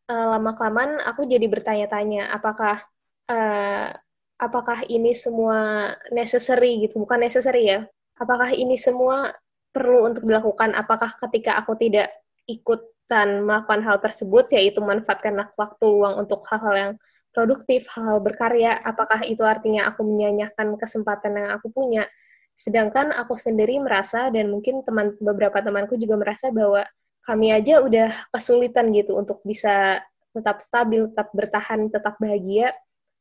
uh, 0.08 0.26
lama-kelamaan 0.38 1.04
aku 1.04 1.28
jadi 1.28 1.44
bertanya-tanya 1.44 2.32
apakah 2.32 2.80
uh, 3.28 3.92
apakah 4.40 4.88
ini 4.88 5.12
semua 5.12 5.92
necessary 6.08 6.80
gitu? 6.88 7.04
Bukan 7.04 7.20
necessary 7.20 7.68
ya. 7.68 7.84
Apakah 8.16 8.56
ini 8.56 8.80
semua 8.80 9.28
perlu 9.76 10.08
untuk 10.08 10.24
dilakukan? 10.24 10.72
Apakah 10.72 11.12
ketika 11.28 11.60
aku 11.60 11.76
tidak 11.76 12.08
ikutan 12.48 13.44
melakukan 13.44 13.84
hal 13.84 14.00
tersebut, 14.00 14.48
yaitu 14.56 14.80
manfaatkan 14.80 15.36
waktu 15.60 15.84
luang 15.84 16.16
untuk 16.16 16.40
hal-hal 16.48 16.74
yang 16.74 16.92
produktif, 17.36 17.84
hal-hal 17.92 18.24
berkarya, 18.24 18.80
apakah 18.80 19.20
itu 19.28 19.44
artinya 19.44 19.92
aku 19.92 20.00
menyanyikan 20.08 20.72
kesempatan 20.80 21.36
yang 21.36 21.52
aku 21.52 21.68
punya? 21.68 22.08
Sedangkan 22.56 23.12
aku 23.12 23.36
sendiri 23.36 23.76
merasa, 23.76 24.32
dan 24.32 24.48
mungkin 24.48 24.80
teman 24.80 25.12
beberapa 25.20 25.60
temanku 25.60 26.00
juga 26.00 26.16
merasa 26.16 26.48
bahwa 26.48 26.88
kami 27.28 27.52
aja 27.52 27.84
udah 27.84 28.08
kesulitan 28.32 28.96
gitu 28.96 29.20
untuk 29.20 29.44
bisa 29.44 30.00
tetap 30.32 30.64
stabil, 30.64 31.12
tetap 31.12 31.28
bertahan, 31.36 31.92
tetap 31.92 32.16
bahagia. 32.16 32.72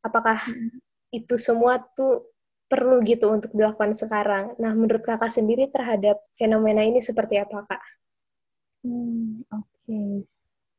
Apakah 0.06 0.40
hmm. 0.40 0.80
itu 1.12 1.36
semua 1.36 1.84
tuh 1.98 2.24
perlu 2.66 3.02
gitu 3.06 3.30
untuk 3.30 3.52
dilakukan 3.54 3.94
sekarang. 3.94 4.58
Nah, 4.58 4.74
menurut 4.74 5.06
kakak 5.06 5.30
sendiri 5.30 5.70
terhadap 5.70 6.18
fenomena 6.38 6.82
ini 6.82 7.00
seperti 7.00 7.38
apa, 7.42 7.66
kak? 7.70 7.82
Hmm, 8.86 9.46
Oke. 9.54 9.66
Okay. 9.86 10.12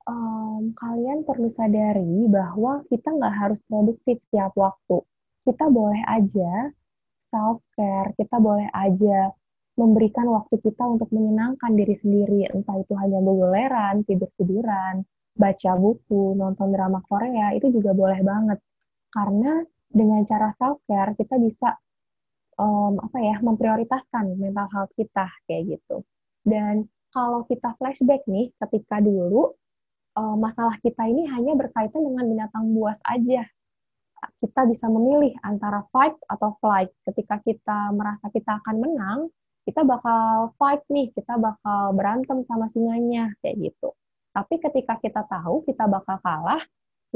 Um, 0.06 0.70
kalian 0.78 1.26
perlu 1.26 1.50
sadari 1.58 2.30
bahwa 2.30 2.86
kita 2.86 3.10
nggak 3.10 3.34
harus 3.34 3.60
produktif 3.66 4.22
setiap 4.30 4.54
waktu. 4.54 5.02
Kita 5.42 5.66
boleh 5.66 6.02
aja 6.06 6.70
self-care, 7.34 8.14
kita 8.14 8.38
boleh 8.38 8.70
aja 8.70 9.34
memberikan 9.76 10.26
waktu 10.30 10.56
kita 10.62 10.82
untuk 10.86 11.10
menyenangkan 11.10 11.74
diri 11.74 11.98
sendiri. 11.98 12.40
Entah 12.54 12.78
itu 12.78 12.94
hanya 12.96 13.18
beguleran, 13.18 14.06
tidur-tiduran, 14.06 15.02
baca 15.36 15.72
buku, 15.76 16.38
nonton 16.38 16.72
drama 16.72 17.02
Korea, 17.04 17.52
itu 17.52 17.68
juga 17.74 17.92
boleh 17.92 18.20
banget. 18.24 18.58
Karena 19.12 19.60
dengan 19.90 20.22
cara 20.26 20.52
self 20.58 20.82
care 20.86 21.14
kita 21.14 21.36
bisa 21.40 21.78
um, 22.60 22.98
apa 23.00 23.18
ya 23.20 23.36
memprioritaskan 23.40 24.36
mental 24.36 24.68
health 24.72 24.92
kita 24.96 25.28
kayak 25.48 25.76
gitu. 25.76 26.02
Dan 26.42 26.88
kalau 27.12 27.44
kita 27.48 27.74
flashback 27.80 28.22
nih 28.28 28.52
ketika 28.60 29.00
dulu 29.00 29.56
um, 30.16 30.36
masalah 30.40 30.76
kita 30.80 31.06
ini 31.06 31.28
hanya 31.30 31.54
berkaitan 31.54 32.02
dengan 32.02 32.24
binatang 32.26 32.72
buas 32.72 32.98
aja. 33.06 33.44
Kita 34.40 34.64
bisa 34.66 34.88
memilih 34.88 35.36
antara 35.44 35.84
fight 35.92 36.16
atau 36.26 36.56
flight. 36.58 36.90
Ketika 37.04 37.38
kita 37.44 37.92
merasa 37.92 38.32
kita 38.32 38.58
akan 38.64 38.76
menang 38.80 39.20
kita 39.66 39.82
bakal 39.82 40.54
fight 40.62 40.80
nih 40.86 41.10
kita 41.10 41.34
bakal 41.42 41.90
berantem 41.98 42.46
sama 42.46 42.70
singanya 42.70 43.34
kayak 43.42 43.70
gitu. 43.70 43.90
Tapi 44.30 44.62
ketika 44.62 44.94
kita 45.02 45.26
tahu 45.26 45.66
kita 45.66 45.90
bakal 45.90 46.22
kalah 46.22 46.62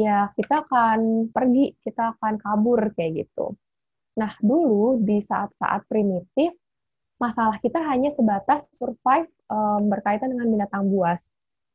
ya 0.06 0.32
kita 0.36 0.64
akan 0.64 1.30
pergi, 1.34 1.76
kita 1.84 2.16
akan 2.16 2.40
kabur 2.40 2.92
kayak 2.96 3.26
gitu. 3.26 3.56
Nah, 4.16 4.32
dulu 4.40 5.00
di 5.00 5.22
saat-saat 5.22 5.86
primitif, 5.86 6.52
masalah 7.20 7.60
kita 7.60 7.78
hanya 7.84 8.10
sebatas 8.16 8.64
survive 8.76 9.28
um, 9.52 9.88
berkaitan 9.92 10.32
dengan 10.32 10.48
binatang 10.48 10.88
buas. 10.88 11.20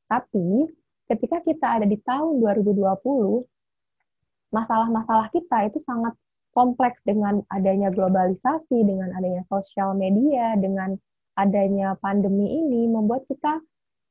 Tapi 0.09 0.69
ketika 1.09 1.41
kita 1.45 1.81
ada 1.81 1.85
di 1.85 1.97
tahun 2.01 2.41
2020, 2.41 3.45
masalah-masalah 4.53 5.29
kita 5.33 5.69
itu 5.69 5.77
sangat 5.81 6.13
kompleks 6.55 6.97
dengan 7.03 7.43
adanya 7.51 7.91
globalisasi, 7.91 8.77
dengan 8.85 9.11
adanya 9.13 9.43
sosial 9.51 9.93
media, 9.93 10.55
dengan 10.55 10.95
adanya 11.35 11.99
pandemi 11.99 12.47
ini 12.47 12.87
membuat 12.87 13.27
kita 13.27 13.59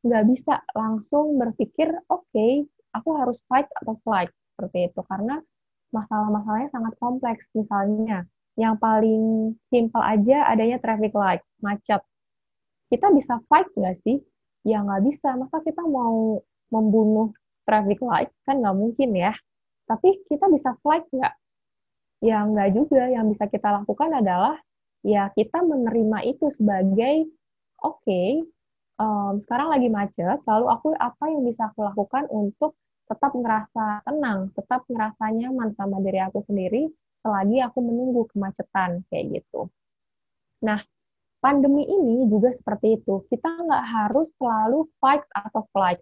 nggak 0.05 0.25
bisa 0.29 0.61
langsung 0.77 1.41
berpikir, 1.41 1.89
oke, 2.13 2.29
okay, 2.29 2.69
aku 2.95 3.19
harus 3.19 3.39
fight 3.51 3.67
atau 3.83 3.99
flight 4.07 4.31
seperti 4.55 4.89
itu. 4.89 5.01
Karena 5.05 5.43
masalah-masalahnya 5.91 6.71
sangat 6.71 6.95
kompleks. 7.03 7.45
Misalnya 7.53 8.25
yang 8.55 8.79
paling 8.79 9.55
simple 9.69 10.01
aja 10.01 10.47
adanya 10.47 10.79
traffic 10.79 11.11
light 11.13 11.43
macet. 11.59 12.01
Kita 12.89 13.11
bisa 13.11 13.43
fight 13.51 13.67
nggak 13.75 13.99
sih? 14.07 14.23
Ya 14.63 14.81
nggak 14.81 15.03
bisa. 15.05 15.35
Masa 15.35 15.59
kita 15.61 15.83
mau 15.83 16.39
membunuh 16.71 17.35
traffic 17.67 17.99
light? 18.01 18.31
Kan 18.47 18.63
nggak 18.63 18.77
mungkin 18.79 19.11
ya. 19.13 19.35
Tapi 19.91 20.23
kita 20.31 20.47
bisa 20.49 20.79
flight 20.81 21.05
nggak? 21.11 21.35
Ya 22.23 22.47
nggak 22.47 22.71
juga. 22.73 23.11
Yang 23.11 23.37
bisa 23.37 23.45
kita 23.51 23.69
lakukan 23.83 24.23
adalah 24.23 24.57
ya 25.05 25.29
kita 25.37 25.61
menerima 25.61 26.19
itu 26.25 26.49
sebagai 26.49 27.29
oke 27.85 28.01
okay, 28.01 28.41
um, 28.97 29.45
sekarang 29.45 29.69
lagi 29.77 29.89
macet 29.93 30.41
lalu 30.49 30.67
aku 30.73 30.97
apa 30.97 31.25
yang 31.29 31.45
bisa 31.45 31.69
aku 31.69 31.85
lakukan 31.85 32.25
untuk 32.33 32.73
tetap 33.05 33.33
ngerasa 33.37 34.05
tenang, 34.09 34.51
tetap 34.57 34.85
ngerasa 34.89 35.25
nyaman 35.33 35.77
sama 35.77 36.01
diri 36.01 36.21
aku 36.25 36.41
sendiri 36.49 36.89
selagi 37.25 37.65
aku 37.65 37.79
menunggu 37.81 38.29
kemacetan 38.37 39.01
kayak 39.09 39.41
gitu. 39.41 39.73
Nah, 40.61 40.85
pandemi 41.41 41.89
ini 41.89 42.29
juga 42.29 42.53
seperti 42.53 43.01
itu. 43.01 43.25
Kita 43.33 43.49
nggak 43.65 43.85
harus 43.85 44.29
selalu 44.37 44.89
fight 45.01 45.25
atau 45.33 45.65
flight. 45.73 46.01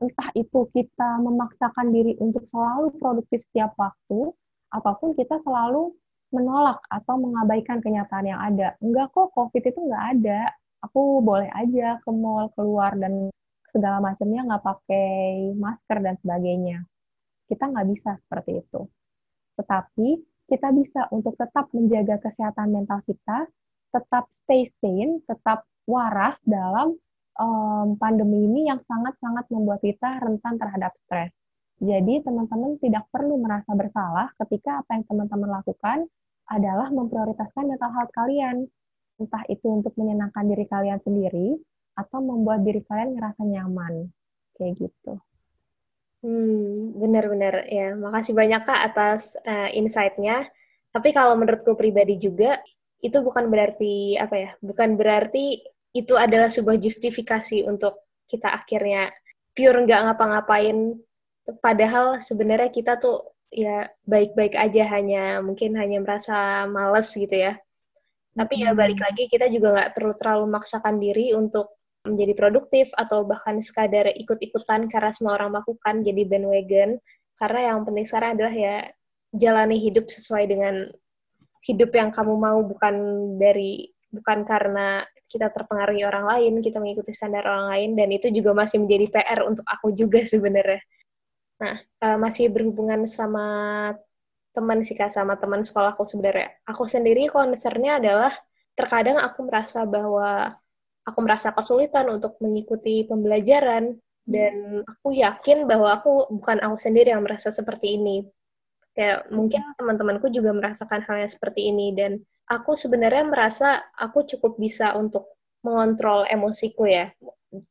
Entah 0.00 0.32
itu 0.32 0.64
kita 0.72 1.20
memaksakan 1.20 1.92
diri 1.92 2.16
untuk 2.20 2.48
selalu 2.48 2.96
produktif 2.96 3.44
setiap 3.52 3.76
waktu, 3.76 4.32
ataupun 4.72 5.16
kita 5.16 5.40
selalu 5.44 5.92
menolak 6.32 6.80
atau 6.92 7.16
mengabaikan 7.16 7.80
kenyataan 7.80 8.28
yang 8.28 8.40
ada. 8.40 8.76
Enggak 8.84 9.12
kok, 9.16 9.32
COVID 9.32 9.64
itu 9.64 9.80
nggak 9.80 10.04
ada. 10.16 10.40
Aku 10.84 11.24
boleh 11.24 11.48
aja 11.56 11.98
ke 12.04 12.10
mall, 12.12 12.52
keluar, 12.54 12.94
dan 12.94 13.32
segala 13.72 13.98
macamnya 14.00 14.42
nggak 14.48 14.64
pakai 14.64 15.52
masker 15.56 15.98
dan 16.00 16.14
sebagainya. 16.20 16.78
Kita 17.48 17.64
nggak 17.68 17.88
bisa 17.88 18.10
seperti 18.24 18.60
itu. 18.60 18.80
Tetapi 19.58 20.08
kita 20.48 20.68
bisa 20.72 21.00
untuk 21.12 21.36
tetap 21.36 21.68
menjaga 21.76 22.16
kesehatan 22.24 22.72
mental 22.72 23.04
kita, 23.04 23.48
tetap 23.92 24.24
stay 24.32 24.68
sane, 24.80 25.20
tetap 25.28 25.68
waras 25.84 26.36
dalam 26.44 26.96
um, 27.40 27.96
pandemi 27.96 28.44
ini 28.44 28.68
yang 28.68 28.80
sangat-sangat 28.84 29.48
membuat 29.48 29.80
kita 29.80 30.20
rentan 30.20 30.56
terhadap 30.60 30.92
stres. 31.04 31.32
Jadi 31.78 32.26
teman-teman 32.26 32.74
tidak 32.82 33.06
perlu 33.14 33.38
merasa 33.38 33.70
bersalah 33.72 34.34
ketika 34.44 34.82
apa 34.82 34.98
yang 34.98 35.04
teman-teman 35.06 35.62
lakukan 35.62 36.10
adalah 36.50 36.90
memprioritaskan 36.90 37.64
mental 37.70 37.92
health 37.94 38.12
kalian. 38.12 38.66
Entah 39.18 39.42
itu 39.50 39.66
untuk 39.66 39.94
menyenangkan 39.98 40.46
diri 40.46 40.66
kalian 40.66 40.98
sendiri, 41.02 41.58
atau 41.98 42.22
membuat 42.22 42.62
diri 42.62 42.86
kalian 42.86 43.18
ngerasa 43.18 43.42
nyaman 43.42 44.06
kayak 44.54 44.78
gitu. 44.78 45.18
Hmm, 46.22 46.98
benar-benar 46.98 47.66
ya. 47.66 47.94
Makasih 47.94 48.34
banyak 48.34 48.62
kak 48.62 48.80
atas 48.94 49.38
uh, 49.46 49.70
insight-nya. 49.70 50.46
Tapi 50.94 51.14
kalau 51.14 51.34
menurutku 51.38 51.74
pribadi 51.78 52.18
juga 52.18 52.58
itu 53.02 53.18
bukan 53.22 53.50
berarti 53.50 54.18
apa 54.18 54.34
ya? 54.34 54.50
Bukan 54.58 54.98
berarti 54.98 55.62
itu 55.94 56.14
adalah 56.18 56.50
sebuah 56.50 56.78
justifikasi 56.78 57.66
untuk 57.66 58.02
kita 58.26 58.50
akhirnya 58.50 59.10
pure 59.54 59.78
nggak 59.86 60.10
ngapa-ngapain. 60.10 60.98
Padahal 61.62 62.18
sebenarnya 62.18 62.70
kita 62.74 62.98
tuh 62.98 63.34
ya 63.48 63.88
baik-baik 64.04 64.52
aja 64.58 64.84
hanya 64.92 65.40
mungkin 65.40 65.78
hanya 65.78 66.02
merasa 66.02 66.66
males 66.66 67.14
gitu 67.14 67.32
ya. 67.32 67.54
Tapi 68.34 68.62
ya 68.62 68.74
balik 68.74 68.98
hmm. 68.98 69.06
lagi 69.06 69.24
kita 69.30 69.46
juga 69.50 69.74
nggak 69.74 69.90
perlu 69.94 70.12
terlalu 70.18 70.44
memaksakan 70.50 70.96
diri 70.98 71.34
untuk 71.34 71.77
menjadi 72.06 72.32
produktif 72.34 72.90
atau 72.94 73.26
bahkan 73.26 73.58
sekadar 73.58 74.10
ikut-ikutan 74.14 74.86
karena 74.86 75.10
semua 75.10 75.36
orang 75.38 75.54
melakukan 75.54 76.06
jadi 76.06 76.22
bandwagon. 76.28 76.90
Karena 77.38 77.60
yang 77.74 77.86
penting 77.86 78.06
sekarang 78.06 78.30
adalah 78.38 78.54
ya 78.54 78.76
jalani 79.34 79.76
hidup 79.78 80.08
sesuai 80.08 80.44
dengan 80.48 80.88
hidup 81.66 81.90
yang 81.92 82.10
kamu 82.14 82.34
mau 82.38 82.58
bukan 82.64 82.94
dari 83.36 83.92
bukan 84.08 84.46
karena 84.46 85.04
kita 85.28 85.52
terpengaruhi 85.52 86.08
orang 86.08 86.24
lain 86.24 86.64
kita 86.64 86.80
mengikuti 86.80 87.12
standar 87.12 87.44
orang 87.44 87.68
lain 87.76 87.90
dan 88.00 88.08
itu 88.08 88.32
juga 88.32 88.56
masih 88.56 88.80
menjadi 88.80 89.06
PR 89.12 89.40
untuk 89.44 89.66
aku 89.68 89.92
juga 89.92 90.24
sebenarnya. 90.24 90.80
Nah 91.60 91.76
uh, 92.00 92.16
masih 92.16 92.48
berhubungan 92.48 93.04
sama 93.04 93.46
teman 94.56 94.80
sih 94.80 94.96
kak 94.96 95.12
sama 95.12 95.36
teman 95.36 95.60
sekolahku 95.60 96.08
sebenarnya. 96.08 96.56
Aku 96.64 96.88
sendiri 96.88 97.28
concernnya 97.28 98.00
adalah 98.00 98.32
terkadang 98.72 99.20
aku 99.20 99.44
merasa 99.44 99.84
bahwa 99.84 100.56
aku 101.08 101.24
merasa 101.24 101.56
kesulitan 101.56 102.12
untuk 102.12 102.36
mengikuti 102.44 103.08
pembelajaran 103.08 103.96
dan 104.28 104.84
aku 104.84 105.16
yakin 105.16 105.64
bahwa 105.64 105.96
aku 105.96 106.28
bukan 106.28 106.60
aku 106.60 106.76
sendiri 106.76 107.16
yang 107.16 107.24
merasa 107.24 107.48
seperti 107.48 107.96
ini. 107.96 108.28
Kayak 108.92 109.32
mungkin 109.32 109.64
teman-temanku 109.80 110.28
juga 110.28 110.52
merasakan 110.52 111.00
hal 111.08 111.24
yang 111.24 111.32
seperti 111.32 111.72
ini 111.72 111.96
dan 111.96 112.20
aku 112.44 112.76
sebenarnya 112.76 113.24
merasa 113.24 113.80
aku 113.96 114.28
cukup 114.28 114.60
bisa 114.60 114.92
untuk 115.00 115.32
mengontrol 115.64 116.28
emosiku 116.28 116.84
ya. 116.84 117.08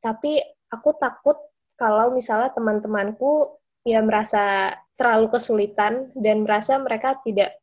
Tapi 0.02 0.42
aku 0.74 0.98
takut 0.98 1.38
kalau 1.78 2.10
misalnya 2.10 2.50
teman-temanku 2.58 3.62
ya 3.86 4.02
merasa 4.02 4.74
terlalu 4.98 5.38
kesulitan 5.38 6.10
dan 6.18 6.42
merasa 6.42 6.82
mereka 6.82 7.22
tidak 7.22 7.54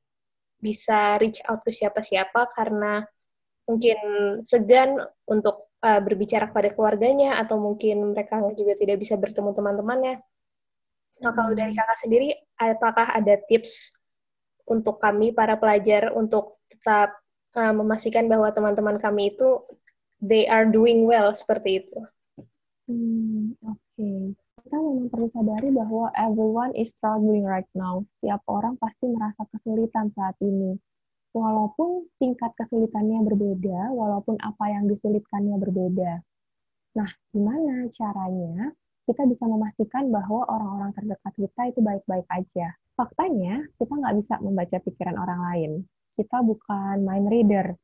bisa 0.62 1.18
reach 1.18 1.42
out 1.50 1.60
ke 1.66 1.74
siapa-siapa 1.74 2.46
karena 2.54 3.02
mungkin 3.68 3.98
segan 4.44 4.96
untuk 5.28 5.63
uh, 5.84 6.00
berbicara 6.00 6.48
kepada 6.48 6.72
keluarganya 6.72 7.36
atau 7.36 7.60
mungkin 7.60 8.16
mereka 8.16 8.40
juga 8.56 8.72
tidak 8.80 9.04
bisa 9.04 9.20
bertemu 9.20 9.52
teman-temannya. 9.52 10.24
Nah, 11.22 11.32
kalau 11.36 11.52
dari 11.52 11.76
kakak 11.76 11.98
sendiri, 12.00 12.34
apakah 12.58 13.12
ada 13.12 13.38
tips 13.46 13.92
untuk 14.64 14.98
kami 14.98 15.30
para 15.30 15.60
pelajar 15.60 16.10
untuk 16.16 16.58
tetap 16.72 17.14
uh, 17.54 17.74
memastikan 17.76 18.26
bahwa 18.26 18.50
teman-teman 18.50 18.96
kami 18.98 19.36
itu 19.36 19.62
they 20.24 20.48
are 20.48 20.66
doing 20.66 21.04
well 21.04 21.30
seperti 21.30 21.84
itu. 21.84 21.98
Hmm, 22.88 23.54
oke. 23.62 23.78
Okay. 23.94 24.32
Kita 24.64 24.80
memang 24.80 25.12
perlu 25.12 25.28
sadari 25.28 25.68
bahwa 25.76 26.08
everyone 26.16 26.72
is 26.72 26.88
struggling 26.96 27.44
right 27.44 27.68
now. 27.76 28.00
Setiap 28.18 28.40
orang 28.48 28.80
pasti 28.80 29.12
merasa 29.12 29.44
kesulitan 29.52 30.08
saat 30.16 30.34
ini. 30.40 30.80
Walaupun 31.34 32.06
tingkat 32.22 32.54
kesulitannya 32.54 33.26
berbeda, 33.26 33.90
walaupun 33.90 34.38
apa 34.38 34.70
yang 34.70 34.86
disulitkannya 34.86 35.58
berbeda. 35.58 36.22
Nah, 36.94 37.10
gimana 37.34 37.90
caranya 37.90 38.70
kita 39.02 39.26
bisa 39.26 39.44
memastikan 39.50 40.14
bahwa 40.14 40.46
orang-orang 40.46 40.94
terdekat 40.94 41.34
kita 41.34 41.62
itu 41.74 41.80
baik-baik 41.82 42.26
aja? 42.30 42.78
Faktanya, 42.94 43.66
kita 43.82 43.92
nggak 43.98 44.14
bisa 44.22 44.34
membaca 44.38 44.78
pikiran 44.78 45.18
orang 45.18 45.40
lain. 45.50 45.72
Kita 46.14 46.38
bukan 46.46 47.02
mind 47.02 47.26
reader. 47.26 47.74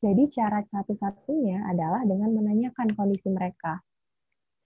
Jadi 0.00 0.30
cara 0.30 0.62
satu-satunya 0.70 1.66
adalah 1.66 2.06
dengan 2.06 2.30
menanyakan 2.32 2.94
kondisi 2.94 3.26
mereka. 3.26 3.82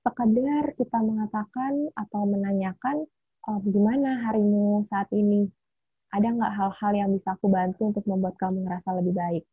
Sekadar 0.05 0.77
kita 0.77 1.01
mengatakan 1.01 1.89
atau 1.97 2.29
menanyakan, 2.29 3.09
oh, 3.49 3.59
gimana 3.65 4.29
harimu 4.29 4.85
saat 4.93 5.09
ini? 5.17 5.49
Ada 6.15 6.29
nggak 6.31 6.53
hal-hal 6.55 6.93
yang 6.95 7.11
bisa 7.11 7.35
aku 7.35 7.51
bantu 7.51 7.91
untuk 7.91 8.07
membuat 8.07 8.39
kamu 8.39 8.63
merasa 8.63 8.95
lebih 8.95 9.15
baik? 9.19 9.45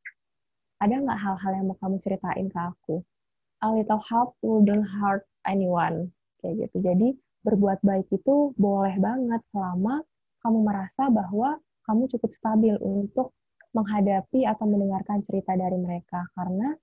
Ada 0.78 0.94
nggak 1.02 1.20
hal-hal 1.20 1.52
yang 1.58 1.66
mau 1.74 1.78
kamu 1.82 1.98
ceritain 2.06 2.48
ke 2.54 2.60
aku? 2.62 3.02
A 3.66 3.74
little 3.74 4.02
help 4.06 4.38
wouldn't 4.46 4.86
hurt 4.86 5.26
anyone. 5.50 6.14
Kayak 6.42 6.70
gitu. 6.70 6.78
Jadi, 6.86 7.08
berbuat 7.42 7.82
baik 7.82 8.08
itu 8.14 8.54
boleh 8.58 8.94
banget 9.02 9.42
selama 9.50 10.06
kamu 10.46 10.60
merasa 10.62 11.10
bahwa 11.10 11.58
kamu 11.90 12.06
cukup 12.14 12.32
stabil 12.38 12.78
untuk 12.82 13.34
menghadapi 13.74 14.46
atau 14.46 14.66
mendengarkan 14.70 15.26
cerita 15.26 15.58
dari 15.58 15.78
mereka 15.80 16.28
karena 16.38 16.76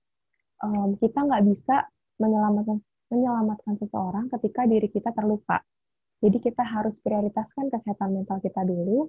um, 0.63 0.97
kita 0.99 1.21
nggak 1.21 1.43
bisa 1.47 1.87
menyelamatkan 2.19 2.81
menyelamatkan 3.09 3.73
seseorang 3.79 4.29
ketika 4.37 4.69
diri 4.69 4.85
kita 4.91 5.09
terluka. 5.15 5.63
Jadi 6.19 6.37
kita 6.43 6.61
harus 6.61 6.93
prioritaskan 7.01 7.71
kesehatan 7.73 8.21
mental 8.21 8.37
kita 8.43 8.61
dulu. 8.67 9.07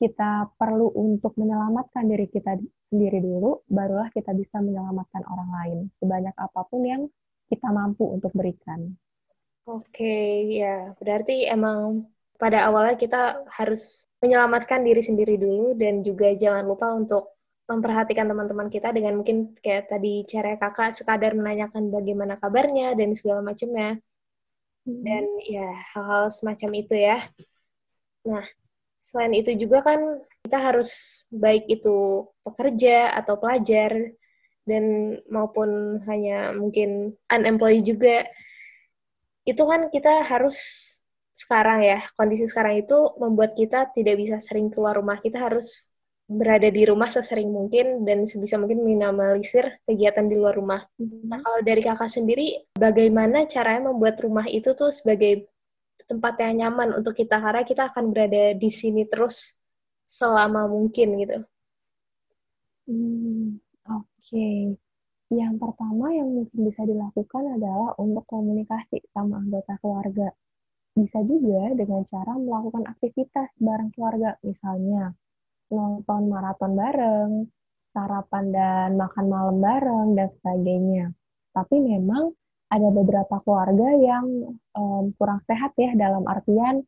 Kita 0.00 0.48
perlu 0.56 0.96
untuk 0.96 1.36
menyelamatkan 1.36 2.08
diri 2.08 2.24
kita 2.32 2.56
sendiri 2.88 3.20
dulu, 3.20 3.60
barulah 3.68 4.08
kita 4.08 4.32
bisa 4.32 4.64
menyelamatkan 4.64 5.20
orang 5.28 5.50
lain 5.60 5.78
sebanyak 6.00 6.32
apa 6.40 6.60
pun 6.64 6.80
yang 6.88 7.02
kita 7.52 7.68
mampu 7.68 8.08
untuk 8.08 8.32
berikan. 8.32 8.96
Oke, 9.68 10.48
ya 10.56 10.96
berarti 10.96 11.44
emang 11.44 12.08
pada 12.40 12.64
awalnya 12.64 12.96
kita 12.96 13.44
harus 13.52 14.08
menyelamatkan 14.24 14.80
diri 14.80 15.04
sendiri 15.04 15.36
dulu 15.36 15.76
dan 15.76 16.00
juga 16.00 16.32
jangan 16.32 16.64
lupa 16.64 16.96
untuk 16.96 17.36
memperhatikan 17.68 18.26
teman-teman 18.26 18.66
kita 18.66 18.90
dengan 18.90 19.20
mungkin 19.20 19.54
kayak 19.62 19.92
tadi 19.92 20.26
cara 20.26 20.58
kakak 20.58 20.90
sekadar 20.90 21.38
menanyakan 21.38 21.92
bagaimana 21.92 22.34
kabarnya 22.40 22.98
dan 22.98 23.14
segala 23.14 23.46
macamnya 23.46 24.00
hmm. 24.88 25.02
dan 25.06 25.24
ya 25.46 25.70
hal-hal 25.94 26.32
semacam 26.32 26.70
itu 26.74 26.94
ya. 26.98 27.22
Nah 28.26 28.42
selain 29.00 29.32
itu 29.34 29.56
juga 29.56 29.82
kan 29.84 30.00
kita 30.44 30.58
harus 30.60 31.24
baik 31.32 31.68
itu 31.68 32.28
pekerja 32.44 33.16
atau 33.16 33.36
pelajar 33.40 33.92
dan 34.68 35.16
maupun 35.26 36.00
hanya 36.06 36.52
mungkin 36.54 37.16
unemployed 37.32 37.82
juga 37.82 38.28
itu 39.48 39.62
kan 39.64 39.88
kita 39.88 40.22
harus 40.28 40.56
sekarang 41.30 41.80
ya, 41.80 41.98
kondisi 42.18 42.44
sekarang 42.44 42.84
itu 42.84 43.16
membuat 43.16 43.56
kita 43.56 43.88
tidak 43.96 44.20
bisa 44.20 44.36
sering 44.42 44.68
keluar 44.68 44.98
rumah. 44.98 45.16
Kita 45.16 45.40
harus 45.40 45.88
berada 46.30 46.70
di 46.70 46.86
rumah 46.86 47.10
sesering 47.10 47.50
mungkin 47.50 48.06
dan 48.06 48.22
sebisa 48.22 48.54
mungkin 48.54 48.86
minimalisir 48.86 49.82
kegiatan 49.82 50.30
di 50.30 50.38
luar 50.38 50.54
rumah. 50.54 50.84
Nah, 51.00 51.40
kalau 51.42 51.58
dari 51.64 51.82
kakak 51.82 52.06
sendiri, 52.06 52.70
bagaimana 52.78 53.50
caranya 53.50 53.90
membuat 53.90 54.20
rumah 54.22 54.46
itu 54.46 54.76
tuh 54.78 54.94
sebagai 54.94 55.50
tempat 56.08 56.34
yang 56.40 56.66
nyaman 56.66 56.96
untuk 57.00 57.16
kita 57.16 57.40
karena 57.40 57.62
kita 57.66 57.90
akan 57.90 58.12
berada 58.14 58.54
di 58.56 58.70
sini 58.70 59.04
terus 59.08 59.60
selama 60.04 60.66
mungkin 60.66 61.08
gitu. 61.22 61.38
Hmm, 62.90 63.62
Oke, 63.86 64.02
okay. 64.18 64.58
yang 65.30 65.54
pertama 65.62 66.10
yang 66.10 66.26
mungkin 66.26 66.66
bisa 66.66 66.82
dilakukan 66.82 67.60
adalah 67.60 67.94
untuk 68.02 68.26
komunikasi 68.26 68.98
sama 69.14 69.38
anggota 69.38 69.78
keluarga. 69.78 70.28
Bisa 70.90 71.22
juga 71.22 71.70
dengan 71.78 72.02
cara 72.10 72.34
melakukan 72.34 72.84
aktivitas 72.90 73.48
bareng 73.62 73.94
keluarga, 73.94 74.34
misalnya 74.42 75.14
nonton 75.70 76.22
maraton 76.26 76.72
bareng, 76.74 77.32
sarapan 77.94 78.44
dan 78.50 78.88
makan 78.98 79.26
malam 79.30 79.56
bareng, 79.62 80.08
dan 80.18 80.28
sebagainya. 80.42 81.06
Tapi 81.54 81.76
memang 81.78 82.34
ada 82.70 82.88
beberapa 82.94 83.42
keluarga 83.42 83.88
yang 83.98 84.24
um, 84.78 85.10
kurang 85.18 85.42
sehat 85.50 85.74
ya, 85.74 85.90
dalam 85.98 86.24
artian 86.30 86.86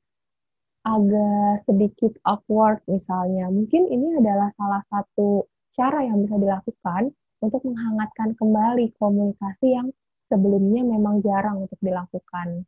agak 0.82 1.66
sedikit 1.66 2.14
awkward 2.26 2.82
misalnya. 2.86 3.50
Mungkin 3.50 3.90
ini 3.90 4.18
adalah 4.18 4.50
salah 4.58 4.82
satu 4.90 5.46
cara 5.74 6.06
yang 6.06 6.22
bisa 6.22 6.38
dilakukan 6.38 7.10
untuk 7.42 7.62
menghangatkan 7.66 8.38
kembali 8.38 8.94
komunikasi 8.98 9.74
yang 9.74 9.90
sebelumnya 10.30 10.86
memang 10.86 11.22
jarang 11.22 11.66
untuk 11.66 11.78
dilakukan 11.82 12.66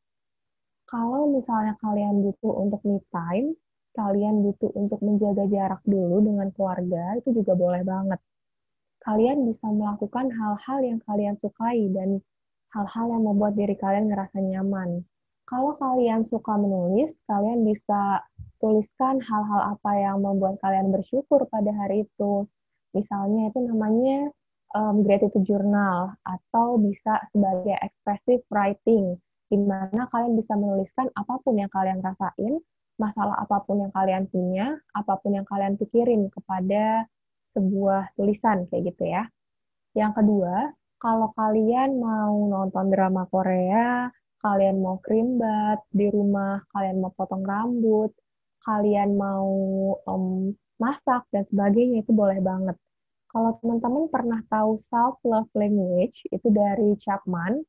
kalau 0.95 1.27
misalnya 1.27 1.75
kalian 1.83 2.23
butuh 2.23 2.55
untuk 2.55 2.81
me 2.87 3.03
time, 3.11 3.57
kalian 3.99 4.47
butuh 4.47 4.71
untuk 4.79 5.03
menjaga 5.03 5.49
jarak 5.51 5.83
dulu 5.83 6.23
dengan 6.23 6.55
keluarga, 6.55 7.19
itu 7.19 7.35
juga 7.43 7.59
boleh 7.59 7.83
banget. 7.83 8.21
Kalian 9.03 9.43
bisa 9.49 9.67
melakukan 9.75 10.31
hal-hal 10.31 10.79
yang 10.87 10.99
kalian 11.03 11.35
sukai 11.43 11.91
dan 11.91 12.23
hal-hal 12.75 13.07
yang 13.15 13.23
membuat 13.23 13.55
diri 13.55 13.79
kalian 13.79 14.11
ngerasa 14.11 14.43
nyaman. 14.43 15.07
Kalau 15.47 15.79
kalian 15.79 16.27
suka 16.27 16.59
menulis, 16.59 17.15
kalian 17.31 17.63
bisa 17.63 18.27
tuliskan 18.59 19.23
hal-hal 19.23 19.79
apa 19.79 19.91
yang 19.95 20.19
membuat 20.25 20.59
kalian 20.59 20.91
bersyukur 20.91 21.47
pada 21.47 21.71
hari 21.71 22.03
itu. 22.09 22.49
Misalnya 22.97 23.53
itu 23.53 23.59
namanya 23.63 24.35
um, 24.75 25.07
gratitude 25.07 25.47
journal 25.47 26.17
atau 26.27 26.81
bisa 26.83 27.23
sebagai 27.31 27.77
expressive 27.79 28.43
writing 28.51 29.15
di 29.53 29.59
mana 29.61 30.09
kalian 30.11 30.35
bisa 30.35 30.57
menuliskan 30.59 31.13
apa 31.15 31.39
pun 31.45 31.55
yang 31.61 31.71
kalian 31.71 32.03
rasain, 32.03 32.59
masalah 32.99 33.39
apa 33.39 33.63
pun 33.63 33.85
yang 33.87 33.93
kalian 33.95 34.27
punya, 34.27 34.81
apa 34.97 35.21
pun 35.23 35.37
yang 35.37 35.47
kalian 35.47 35.79
pikirin 35.79 36.27
kepada 36.33 37.07
sebuah 37.55 38.11
tulisan 38.19 38.67
kayak 38.73 38.91
gitu 38.91 39.05
ya. 39.07 39.29
Yang 39.95 40.13
kedua, 40.19 40.75
kalau 41.05 41.29
kalian 41.37 42.01
mau 42.01 42.49
nonton 42.49 42.89
drama 42.89 43.29
Korea, 43.29 44.09
kalian 44.41 44.81
mau 44.81 44.97
krimbat 45.05 45.85
di 45.93 46.09
rumah, 46.09 46.65
kalian 46.73 47.05
mau 47.05 47.13
potong 47.13 47.45
rambut, 47.45 48.09
kalian 48.65 49.13
mau 49.13 49.53
um, 50.09 50.57
masak 50.81 51.29
dan 51.29 51.45
sebagainya 51.53 52.01
itu 52.01 52.13
boleh 52.17 52.41
banget. 52.41 52.81
Kalau 53.29 53.53
teman-teman 53.61 54.09
pernah 54.09 54.41
tahu 54.49 54.81
self 54.89 55.21
love 55.29 55.53
language 55.53 56.25
itu 56.33 56.49
dari 56.49 56.97
Chapman, 57.05 57.61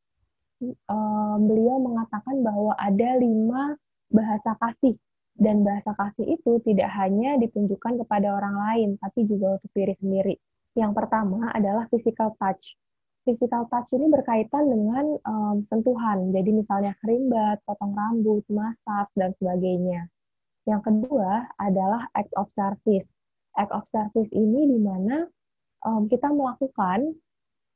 um, 0.87 1.37
beliau 1.43 1.83
mengatakan 1.83 2.39
bahwa 2.39 2.71
ada 2.79 3.19
lima 3.19 3.75
bahasa 4.15 4.55
kasih 4.63 4.95
dan 5.35 5.67
bahasa 5.67 5.91
kasih 5.91 6.39
itu 6.39 6.63
tidak 6.63 6.87
hanya 6.95 7.35
ditunjukkan 7.43 7.99
kepada 7.99 8.31
orang 8.31 8.55
lain, 8.55 8.89
tapi 9.03 9.27
juga 9.27 9.59
untuk 9.59 9.71
diri 9.75 9.91
sendiri. 9.99 10.35
Yang 10.79 10.91
pertama 10.95 11.51
adalah 11.51 11.83
physical 11.91 12.31
touch. 12.39 12.79
Physical 13.25 13.65
touch 13.73 13.89
ini 13.97 14.05
berkaitan 14.05 14.69
dengan 14.69 15.17
um, 15.25 15.65
sentuhan, 15.65 16.29
jadi 16.29 16.45
misalnya 16.53 16.93
kerimbat, 17.01 17.57
potong 17.65 17.97
rambut, 17.97 18.45
massage, 18.53 19.09
dan 19.17 19.33
sebagainya. 19.41 20.05
Yang 20.69 20.81
kedua 20.85 21.49
adalah 21.57 22.05
act 22.13 22.29
of 22.38 22.45
service. 22.53 23.09
Act 23.57 23.73
of 23.73 23.85
service 23.89 24.29
ini 24.29 24.69
di 24.69 24.77
mana 24.77 25.25
um, 25.81 26.05
kita 26.05 26.29
melakukan 26.29 27.17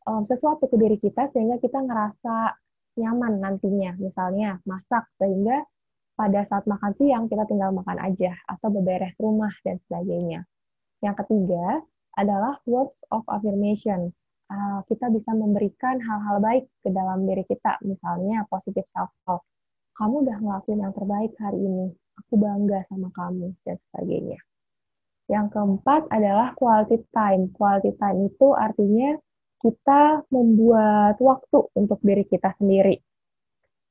um, 0.06 0.26
sesuatu 0.30 0.70
ke 0.70 0.78
diri 0.78 0.98
kita 1.02 1.34
sehingga 1.34 1.58
kita 1.58 1.82
ngerasa 1.82 2.54
nyaman 3.02 3.42
nantinya. 3.42 3.98
Misalnya 3.98 4.62
masak 4.70 5.10
sehingga 5.18 5.66
pada 6.14 6.44
saat 6.52 6.68
makan 6.68 6.94
siang 7.00 7.26
kita 7.26 7.48
tinggal 7.48 7.72
makan 7.72 7.96
aja 8.02 8.36
atau 8.50 8.70
beberes 8.70 9.16
rumah 9.18 9.54
dan 9.64 9.80
sebagainya. 9.88 10.44
Yang 11.00 11.26
ketiga 11.26 11.80
adalah 12.20 12.60
words 12.68 12.98
of 13.14 13.24
affirmation. 13.32 14.12
Uh, 14.50 14.82
kita 14.90 15.14
bisa 15.14 15.30
memberikan 15.38 16.02
hal-hal 16.02 16.42
baik 16.42 16.66
ke 16.82 16.90
dalam 16.90 17.30
diri 17.30 17.46
kita, 17.46 17.78
misalnya 17.86 18.50
positive 18.50 18.90
self-talk. 18.90 19.46
Kamu 19.94 20.26
udah 20.26 20.38
ngelakuin 20.42 20.82
yang 20.82 20.94
terbaik 20.98 21.38
hari 21.38 21.60
ini. 21.62 21.94
Aku 22.26 22.34
bangga 22.42 22.82
sama 22.90 23.14
kamu 23.14 23.54
dan 23.62 23.78
sebagainya. 23.90 24.40
Yang 25.30 25.48
keempat 25.54 26.10
adalah 26.10 26.58
quality 26.58 27.06
time. 27.14 27.54
Quality 27.54 27.94
time 28.02 28.20
itu 28.26 28.48
artinya 28.58 29.22
kita 29.62 30.26
membuat 30.34 31.22
waktu 31.22 31.60
untuk 31.78 32.00
diri 32.02 32.26
kita 32.26 32.56
sendiri. 32.58 32.98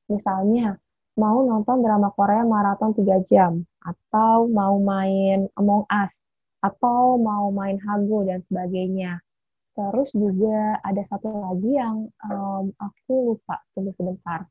Misalnya, 0.09 0.75
mau 1.15 1.45
nonton 1.45 1.85
drama 1.85 2.09
Korea 2.11 2.41
maraton 2.41 2.91
3 2.97 3.21
jam, 3.29 3.61
atau 3.85 4.49
mau 4.49 4.81
main 4.81 5.45
Among 5.53 5.85
Us, 5.85 6.11
atau 6.59 7.21
mau 7.21 7.53
main 7.53 7.77
Hago, 7.77 8.25
dan 8.25 8.41
sebagainya. 8.49 9.21
Terus 9.79 10.11
juga 10.11 10.75
ada 10.83 10.99
satu 11.07 11.31
lagi 11.31 11.71
yang 11.71 12.11
um, 12.27 12.67
aku 12.83 13.31
lupa, 13.31 13.63
tunggu 13.71 13.95
sebentar. 13.95 14.43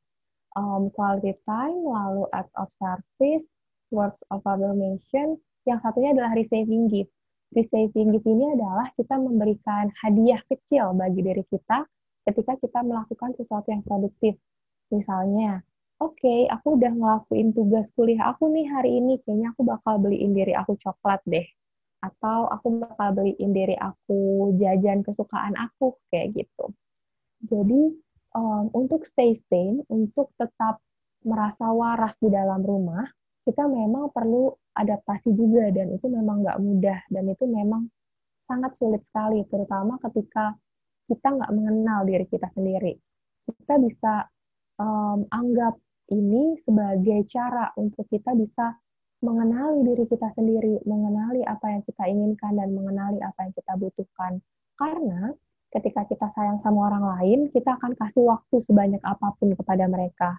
Um, 0.57 0.89
quality 0.89 1.37
time, 1.45 1.85
lalu 1.85 2.25
act 2.33 2.49
of 2.57 2.73
service, 2.81 3.45
words 3.93 4.17
of 4.33 4.41
affirmation, 4.49 5.37
yang 5.69 5.85
satunya 5.85 6.17
adalah 6.17 6.33
receiving 6.33 6.89
gift. 6.89 7.13
Receiving 7.53 8.17
gift 8.17 8.25
ini 8.25 8.57
adalah 8.57 8.89
kita 8.97 9.21
memberikan 9.21 9.93
hadiah 10.01 10.41
kecil 10.49 10.97
bagi 10.97 11.21
diri 11.21 11.45
kita 11.45 11.85
ketika 12.25 12.57
kita 12.65 12.81
melakukan 12.81 13.37
sesuatu 13.37 13.69
yang 13.69 13.85
produktif. 13.85 14.33
Misalnya, 14.89 15.61
oke, 16.01 16.17
okay, 16.17 16.49
aku 16.49 16.81
udah 16.81 16.89
ngelakuin 16.89 17.53
tugas 17.53 17.93
kuliah 17.93 18.33
aku 18.33 18.49
nih 18.49 18.65
hari 18.65 18.97
ini, 18.97 19.21
kayaknya 19.29 19.53
aku 19.53 19.61
bakal 19.61 20.01
beliin 20.01 20.33
diri 20.33 20.57
aku 20.57 20.73
coklat 20.81 21.21
deh 21.29 21.45
atau 21.99 22.47
aku 22.47 22.79
bakal 22.79 23.11
beliin 23.15 23.51
diri 23.51 23.75
aku 23.75 24.55
jajan 24.59 25.03
kesukaan 25.03 25.59
aku 25.59 25.99
kayak 26.11 26.35
gitu. 26.35 26.71
Jadi 27.43 27.95
um, 28.39 28.71
untuk 28.75 29.03
stay 29.07 29.35
sane, 29.51 29.83
untuk 29.91 30.31
tetap 30.39 30.79
merasa 31.27 31.71
waras 31.75 32.15
di 32.23 32.31
dalam 32.31 32.63
rumah, 32.63 33.03
kita 33.43 33.67
memang 33.67 34.15
perlu 34.15 34.55
adaptasi 34.79 35.35
juga 35.35 35.75
dan 35.75 35.91
itu 35.91 36.07
memang 36.07 36.47
nggak 36.47 36.59
mudah 36.63 37.01
dan 37.11 37.25
itu 37.27 37.45
memang 37.51 37.91
sangat 38.47 38.79
sulit 38.79 39.03
sekali, 39.11 39.43
terutama 39.51 39.99
ketika 40.09 40.55
kita 41.09 41.29
nggak 41.35 41.53
mengenal 41.53 42.07
diri 42.07 42.25
kita 42.31 42.49
sendiri. 42.55 42.95
Kita 43.49 43.75
bisa 43.81 44.29
um, 44.79 45.25
anggap 45.33 45.77
ini 46.13 46.57
sebagai 46.65 47.29
cara 47.29 47.73
untuk 47.77 48.09
kita 48.09 48.33
bisa 48.37 48.77
mengenali 49.19 49.83
diri 49.83 50.05
kita 50.07 50.31
sendiri, 50.39 50.79
mengenali 50.87 51.43
apa 51.43 51.75
yang 51.75 51.83
kita 51.83 52.05
inginkan 52.07 52.55
dan 52.55 52.71
mengenali 52.71 53.19
apa 53.19 53.39
yang 53.47 53.53
kita 53.55 53.73
butuhkan. 53.75 54.39
Karena 54.79 55.35
ketika 55.75 56.07
kita 56.07 56.27
sayang 56.33 56.63
sama 56.63 56.87
orang 56.89 57.05
lain, 57.19 57.41
kita 57.51 57.77
akan 57.77 57.99
kasih 57.99 58.25
waktu 58.31 58.57
sebanyak 58.63 59.03
apa 59.03 59.35
pun 59.37 59.53
kepada 59.59 59.85
mereka. 59.91 60.39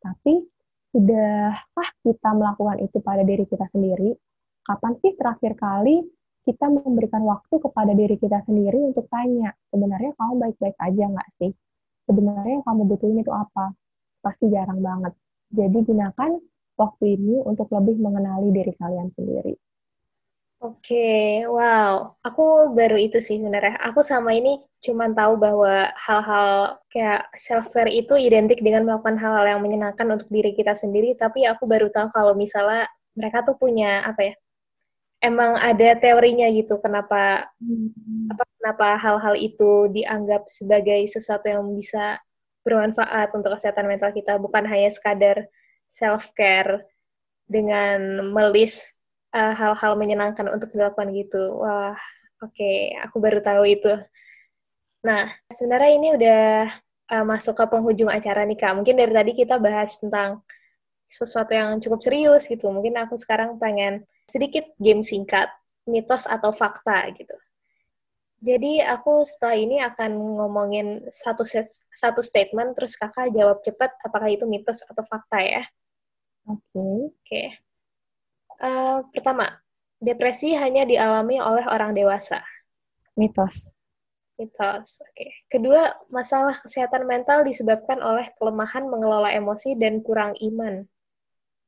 Tapi 0.00 0.46
sudahkah 0.94 1.88
kita 2.06 2.30
melakukan 2.32 2.78
itu 2.86 2.98
pada 3.02 3.22
diri 3.26 3.44
kita 3.50 3.66
sendiri? 3.74 4.14
Kapan 4.62 4.92
sih 5.02 5.12
terakhir 5.18 5.58
kali 5.58 6.06
kita 6.46 6.72
memberikan 6.72 7.20
waktu 7.26 7.54
kepada 7.60 7.92
diri 7.92 8.16
kita 8.16 8.40
sendiri 8.48 8.80
untuk 8.80 9.06
tanya, 9.12 9.52
sebenarnya 9.68 10.16
kamu 10.16 10.32
baik-baik 10.40 10.76
aja 10.80 11.04
nggak 11.12 11.28
sih? 11.36 11.52
Sebenarnya 12.08 12.64
kamu 12.64 12.82
butuhin 12.88 13.20
itu 13.20 13.32
apa? 13.34 13.76
Pasti 14.24 14.48
jarang 14.48 14.80
banget. 14.80 15.12
Jadi 15.50 15.78
gunakan 15.84 16.30
waktu 16.80 17.20
ini 17.20 17.44
untuk 17.44 17.68
lebih 17.68 18.00
mengenali 18.00 18.48
diri 18.48 18.72
kalian 18.80 19.12
sendiri. 19.12 19.52
Oke, 20.60 20.92
okay, 20.92 21.48
wow. 21.48 22.12
Aku 22.20 22.76
baru 22.76 23.00
itu 23.00 23.16
sih 23.16 23.40
sebenarnya. 23.40 23.80
Aku 23.80 24.04
sama 24.04 24.36
ini 24.36 24.60
cuma 24.84 25.08
tahu 25.08 25.40
bahwa 25.40 25.88
hal-hal 25.96 26.76
kayak 26.92 27.32
self-care 27.32 27.88
itu 27.88 28.12
identik 28.20 28.60
dengan 28.60 28.84
melakukan 28.84 29.16
hal-hal 29.16 29.56
yang 29.56 29.60
menyenangkan 29.64 30.04
untuk 30.12 30.28
diri 30.28 30.52
kita 30.52 30.76
sendiri, 30.76 31.16
tapi 31.16 31.48
aku 31.48 31.64
baru 31.64 31.88
tahu 31.88 32.12
kalau 32.12 32.36
misalnya 32.36 32.84
mereka 33.16 33.40
tuh 33.40 33.56
punya 33.56 34.04
apa 34.04 34.20
ya? 34.20 34.34
Emang 35.24 35.56
ada 35.56 35.96
teorinya 35.96 36.48
gitu 36.52 36.76
kenapa 36.80 37.48
hmm. 37.60 38.28
apa 38.32 38.44
kenapa 38.60 38.86
hal-hal 39.00 39.34
itu 39.40 39.88
dianggap 39.96 40.44
sebagai 40.44 41.00
sesuatu 41.08 41.48
yang 41.48 41.64
bisa 41.72 42.20
bermanfaat 42.68 43.32
untuk 43.32 43.56
kesehatan 43.56 43.88
mental 43.88 44.12
kita, 44.12 44.36
bukan 44.36 44.68
hanya 44.68 44.92
sekadar 44.92 45.48
self 45.90 46.30
care 46.38 46.86
dengan 47.50 48.30
melis 48.30 48.94
uh, 49.34 49.52
hal-hal 49.58 49.98
menyenangkan 49.98 50.46
untuk 50.46 50.70
dilakukan 50.70 51.10
gitu. 51.10 51.58
Wah, 51.58 51.98
oke, 52.40 52.54
okay. 52.54 52.94
aku 53.02 53.18
baru 53.18 53.42
tahu 53.42 53.66
itu. 53.66 53.92
Nah, 55.02 55.26
sebenarnya 55.50 55.90
ini 55.90 56.08
udah 56.14 56.44
uh, 57.10 57.24
masuk 57.26 57.58
ke 57.58 57.64
penghujung 57.66 58.06
acara 58.06 58.46
nih 58.46 58.56
Kak. 58.56 58.78
Mungkin 58.78 58.94
dari 58.94 59.12
tadi 59.12 59.32
kita 59.34 59.58
bahas 59.58 59.98
tentang 59.98 60.46
sesuatu 61.10 61.50
yang 61.50 61.82
cukup 61.82 62.00
serius 62.06 62.46
gitu. 62.46 62.70
Mungkin 62.70 62.94
aku 63.02 63.18
sekarang 63.18 63.58
pengen 63.58 64.06
sedikit 64.30 64.70
game 64.78 65.02
singkat, 65.02 65.50
mitos 65.90 66.30
atau 66.30 66.54
fakta 66.54 67.10
gitu. 67.18 67.34
Jadi 68.40 68.80
aku 68.80 69.20
setelah 69.28 69.56
ini 69.60 69.76
akan 69.84 70.16
ngomongin 70.16 71.04
satu 71.12 71.44
set, 71.44 71.68
satu 71.92 72.24
statement 72.24 72.72
terus 72.72 72.96
kakak 72.96 73.36
jawab 73.36 73.60
cepat 73.60 73.92
apakah 74.00 74.32
itu 74.32 74.48
mitos 74.48 74.80
atau 74.88 75.04
fakta 75.04 75.44
ya. 75.44 75.62
Oke. 76.48 76.64
Okay. 76.72 76.80
Oke. 76.80 77.12
Okay. 77.20 77.46
Uh, 78.60 78.64
eh, 78.64 78.96
pertama, 79.12 79.46
depresi 80.00 80.56
hanya 80.56 80.88
dialami 80.88 81.36
oleh 81.36 81.68
orang 81.68 81.92
dewasa. 81.92 82.40
Mitos. 83.20 83.68
Mitos. 84.40 85.04
Oke. 85.04 85.12
Okay. 85.12 85.30
Kedua, 85.52 85.92
masalah 86.08 86.56
kesehatan 86.56 87.04
mental 87.04 87.44
disebabkan 87.44 88.00
oleh 88.00 88.24
kelemahan 88.40 88.88
mengelola 88.88 89.36
emosi 89.36 89.76
dan 89.76 90.00
kurang 90.00 90.32
iman. 90.40 90.88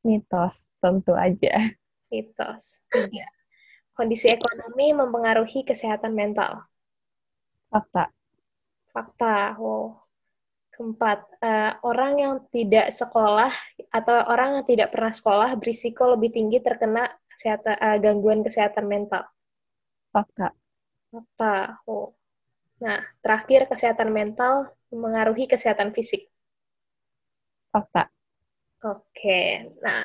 Mitos, 0.09 0.65
tentu 0.81 1.13
aja. 1.13 1.69
Mitos. 2.09 2.89
Tiga. 2.89 3.29
Kondisi 3.93 4.33
ekonomi 4.33 4.97
mempengaruhi 4.97 5.69
kesehatan 5.69 6.17
mental. 6.17 6.65
Fakta. 7.69 8.09
Fakta. 8.93 9.57
Wow. 9.61 10.01
Keempat, 10.73 11.21
uh, 11.45 11.77
orang 11.85 12.13
yang 12.17 12.35
tidak 12.49 12.89
sekolah 12.97 13.53
atau 13.93 14.17
orang 14.33 14.57
yang 14.57 14.65
tidak 14.65 14.89
pernah 14.89 15.13
sekolah 15.13 15.53
berisiko 15.61 16.17
lebih 16.17 16.33
tinggi 16.33 16.65
terkena 16.65 17.05
kesehatan, 17.29 17.77
uh, 17.77 17.97
gangguan 18.01 18.41
kesehatan 18.41 18.89
mental. 18.89 19.29
Fakta. 20.09 20.57
Fakta. 21.13 21.77
Oh. 21.85 22.17
Nah, 22.81 23.05
terakhir 23.21 23.69
kesehatan 23.69 24.09
mental 24.09 24.73
mengaruhi 24.89 25.45
kesehatan 25.45 25.93
fisik. 25.93 26.33
Fakta. 27.69 28.09
Oke, 28.83 29.71
nah 29.79 30.03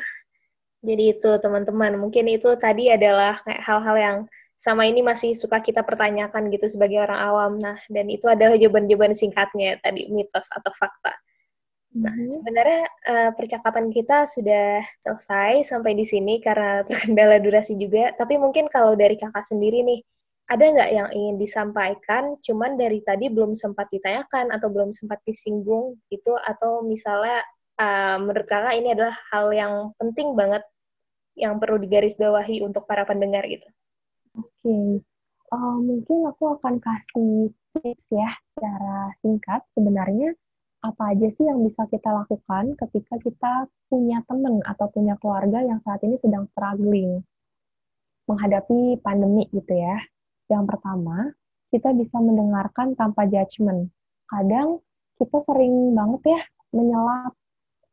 jadi 0.86 1.18
itu 1.18 1.32
teman-teman. 1.42 1.98
Mungkin 1.98 2.30
itu 2.30 2.54
tadi 2.62 2.94
adalah 2.94 3.38
hal-hal 3.46 3.98
yang 3.98 4.18
sama 4.58 4.90
ini 4.90 5.06
masih 5.06 5.38
suka 5.38 5.62
kita 5.62 5.86
pertanyakan 5.86 6.50
gitu 6.50 6.66
sebagai 6.66 7.06
orang 7.06 7.20
awam. 7.22 7.52
Nah, 7.62 7.78
dan 7.90 8.10
itu 8.10 8.26
adalah 8.26 8.58
jawaban-jawaban 8.58 9.14
singkatnya 9.14 9.78
tadi 9.86 10.10
mitos 10.10 10.50
atau 10.50 10.74
fakta. 10.74 11.14
Nah, 11.98 12.14
mm-hmm. 12.14 12.30
sebenarnya 12.30 12.84
uh, 13.10 13.32
percakapan 13.34 13.90
kita 13.90 14.30
sudah 14.30 14.82
selesai 15.02 15.66
sampai 15.66 15.98
di 15.98 16.06
sini 16.06 16.38
karena 16.42 16.82
terkendala 16.90 17.42
durasi 17.42 17.78
juga. 17.78 18.14
Tapi 18.18 18.38
mungkin 18.38 18.70
kalau 18.70 18.98
dari 18.98 19.18
kakak 19.18 19.46
sendiri 19.46 19.82
nih, 19.82 20.02
ada 20.48 20.64
nggak 20.64 20.92
yang 20.96 21.10
ingin 21.12 21.36
disampaikan, 21.36 22.40
cuman 22.40 22.80
dari 22.80 23.04
tadi 23.04 23.28
belum 23.28 23.52
sempat 23.52 23.92
ditanyakan 23.92 24.56
atau 24.56 24.72
belum 24.72 24.96
sempat 24.96 25.20
disinggung 25.28 26.00
gitu, 26.08 26.40
atau 26.40 26.88
misalnya 26.88 27.44
uh, 27.78 28.16
menurut 28.22 28.46
kakak 28.50 28.76
ini 28.78 28.94
adalah 28.94 29.16
hal 29.32 29.54
yang 29.54 29.74
penting 30.02 30.34
banget 30.34 30.66
yang 31.38 31.62
perlu 31.62 31.78
digarisbawahi 31.78 32.66
untuk 32.66 32.90
para 32.90 33.06
pendengar 33.06 33.46
gitu? 33.46 33.66
Oke, 34.38 34.50
okay. 34.62 34.88
uh, 35.54 35.58
eh, 35.58 35.78
mungkin 35.82 36.18
aku 36.30 36.58
akan 36.58 36.82
kasih 36.82 37.54
tips 37.78 38.06
ya 38.10 38.30
secara 38.54 39.14
singkat. 39.22 39.62
Sebenarnya 39.78 40.34
apa 40.86 41.14
aja 41.14 41.28
sih 41.34 41.46
yang 41.46 41.66
bisa 41.66 41.90
kita 41.90 42.10
lakukan 42.10 42.78
ketika 42.78 43.16
kita 43.22 43.54
punya 43.90 44.22
teman 44.30 44.62
atau 44.66 44.90
punya 44.94 45.18
keluarga 45.18 45.62
yang 45.66 45.82
saat 45.82 46.02
ini 46.06 46.22
sedang 46.22 46.46
struggling 46.54 47.26
menghadapi 48.28 49.02
pandemi 49.02 49.48
gitu 49.50 49.74
ya. 49.74 49.98
Yang 50.52 50.76
pertama, 50.76 51.34
kita 51.74 51.92
bisa 51.96 52.18
mendengarkan 52.20 52.94
tanpa 52.94 53.26
judgement. 53.26 53.90
Kadang 54.28 54.84
kita 55.18 55.38
sering 55.48 55.96
banget 55.98 56.22
ya 56.38 56.42
menyelap 56.76 57.34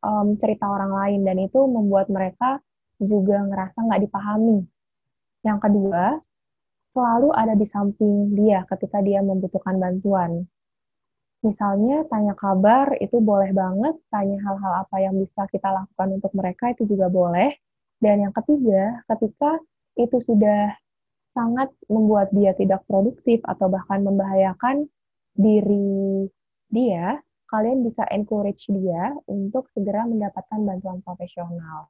um, 0.05 0.37
cerita 0.37 0.69
orang 0.69 0.93
lain 0.93 1.19
dan 1.25 1.37
itu 1.41 1.59
membuat 1.65 2.07
mereka 2.13 2.61
juga 3.01 3.41
ngerasa 3.41 3.77
nggak 3.81 4.01
dipahami. 4.05 4.59
Yang 5.41 5.59
kedua, 5.65 6.03
selalu 6.95 7.29
ada 7.33 7.53
di 7.57 7.67
samping 7.67 8.37
dia 8.37 8.63
ketika 8.69 9.01
dia 9.01 9.19
membutuhkan 9.25 9.75
bantuan. 9.81 10.45
Misalnya 11.43 12.07
tanya 12.09 12.33
kabar 12.33 12.97
itu 12.97 13.21
boleh 13.21 13.53
banget, 13.53 13.93
tanya 14.09 14.37
hal-hal 14.41 14.73
apa 14.81 14.97
yang 14.97 15.13
bisa 15.19 15.45
kita 15.51 15.69
lakukan 15.69 16.17
untuk 16.17 16.33
mereka 16.33 16.73
itu 16.73 16.89
juga 16.89 17.11
boleh. 17.11 17.53
Dan 18.01 18.25
yang 18.25 18.33
ketiga, 18.33 19.05
ketika 19.13 19.61
itu 19.93 20.17
sudah 20.25 20.73
sangat 21.35 21.69
membuat 21.91 22.31
dia 22.31 22.55
tidak 22.55 22.81
produktif 22.87 23.43
atau 23.45 23.67
bahkan 23.67 24.01
membahayakan 24.01 24.87
diri 25.35 26.25
dia, 26.71 27.19
kalian 27.55 27.87
bisa 27.87 28.03
encourage 28.11 28.67
dia 28.67 29.15
untuk 29.31 29.71
segera 29.71 30.03
mendapatkan 30.03 30.59
bantuan 30.59 30.99
profesional. 30.99 31.87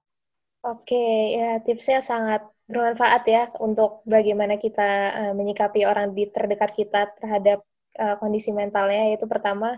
Oke, 0.65 1.37
ya 1.37 1.61
tipsnya 1.61 2.01
sangat 2.01 2.45
bermanfaat 2.65 3.23
ya 3.29 3.43
untuk 3.61 4.01
bagaimana 4.05 4.57
kita 4.57 4.89
uh, 5.13 5.33
menyikapi 5.37 5.85
orang 5.85 6.13
di 6.13 6.29
terdekat 6.29 6.73
kita 6.73 7.09
terhadap 7.21 7.61
uh, 7.97 8.17
kondisi 8.17 8.49
mentalnya. 8.53 9.13
Yaitu 9.13 9.29
pertama 9.29 9.77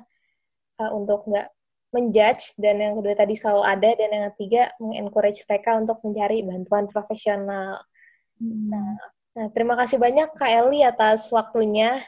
uh, 0.79 0.91
untuk 0.95 1.27
nggak 1.27 1.47
menjudge 1.91 2.59
dan 2.59 2.83
yang 2.83 2.93
kedua 2.99 3.15
tadi 3.15 3.35
selalu 3.35 3.63
ada 3.63 3.89
dan 3.95 4.09
yang 4.11 4.25
ketiga 4.35 4.71
mengencourage 4.79 5.43
mereka 5.47 5.79
untuk 5.79 5.97
mencari 6.03 6.43
bantuan 6.43 6.85
profesional. 6.91 7.83
Hmm. 8.39 8.71
Nah, 8.71 8.91
nah, 9.35 9.47
terima 9.51 9.75
kasih 9.79 9.99
banyak 9.99 10.35
Kak 10.35 10.51
Eli 10.51 10.83
atas 10.83 11.31
waktunya 11.31 11.99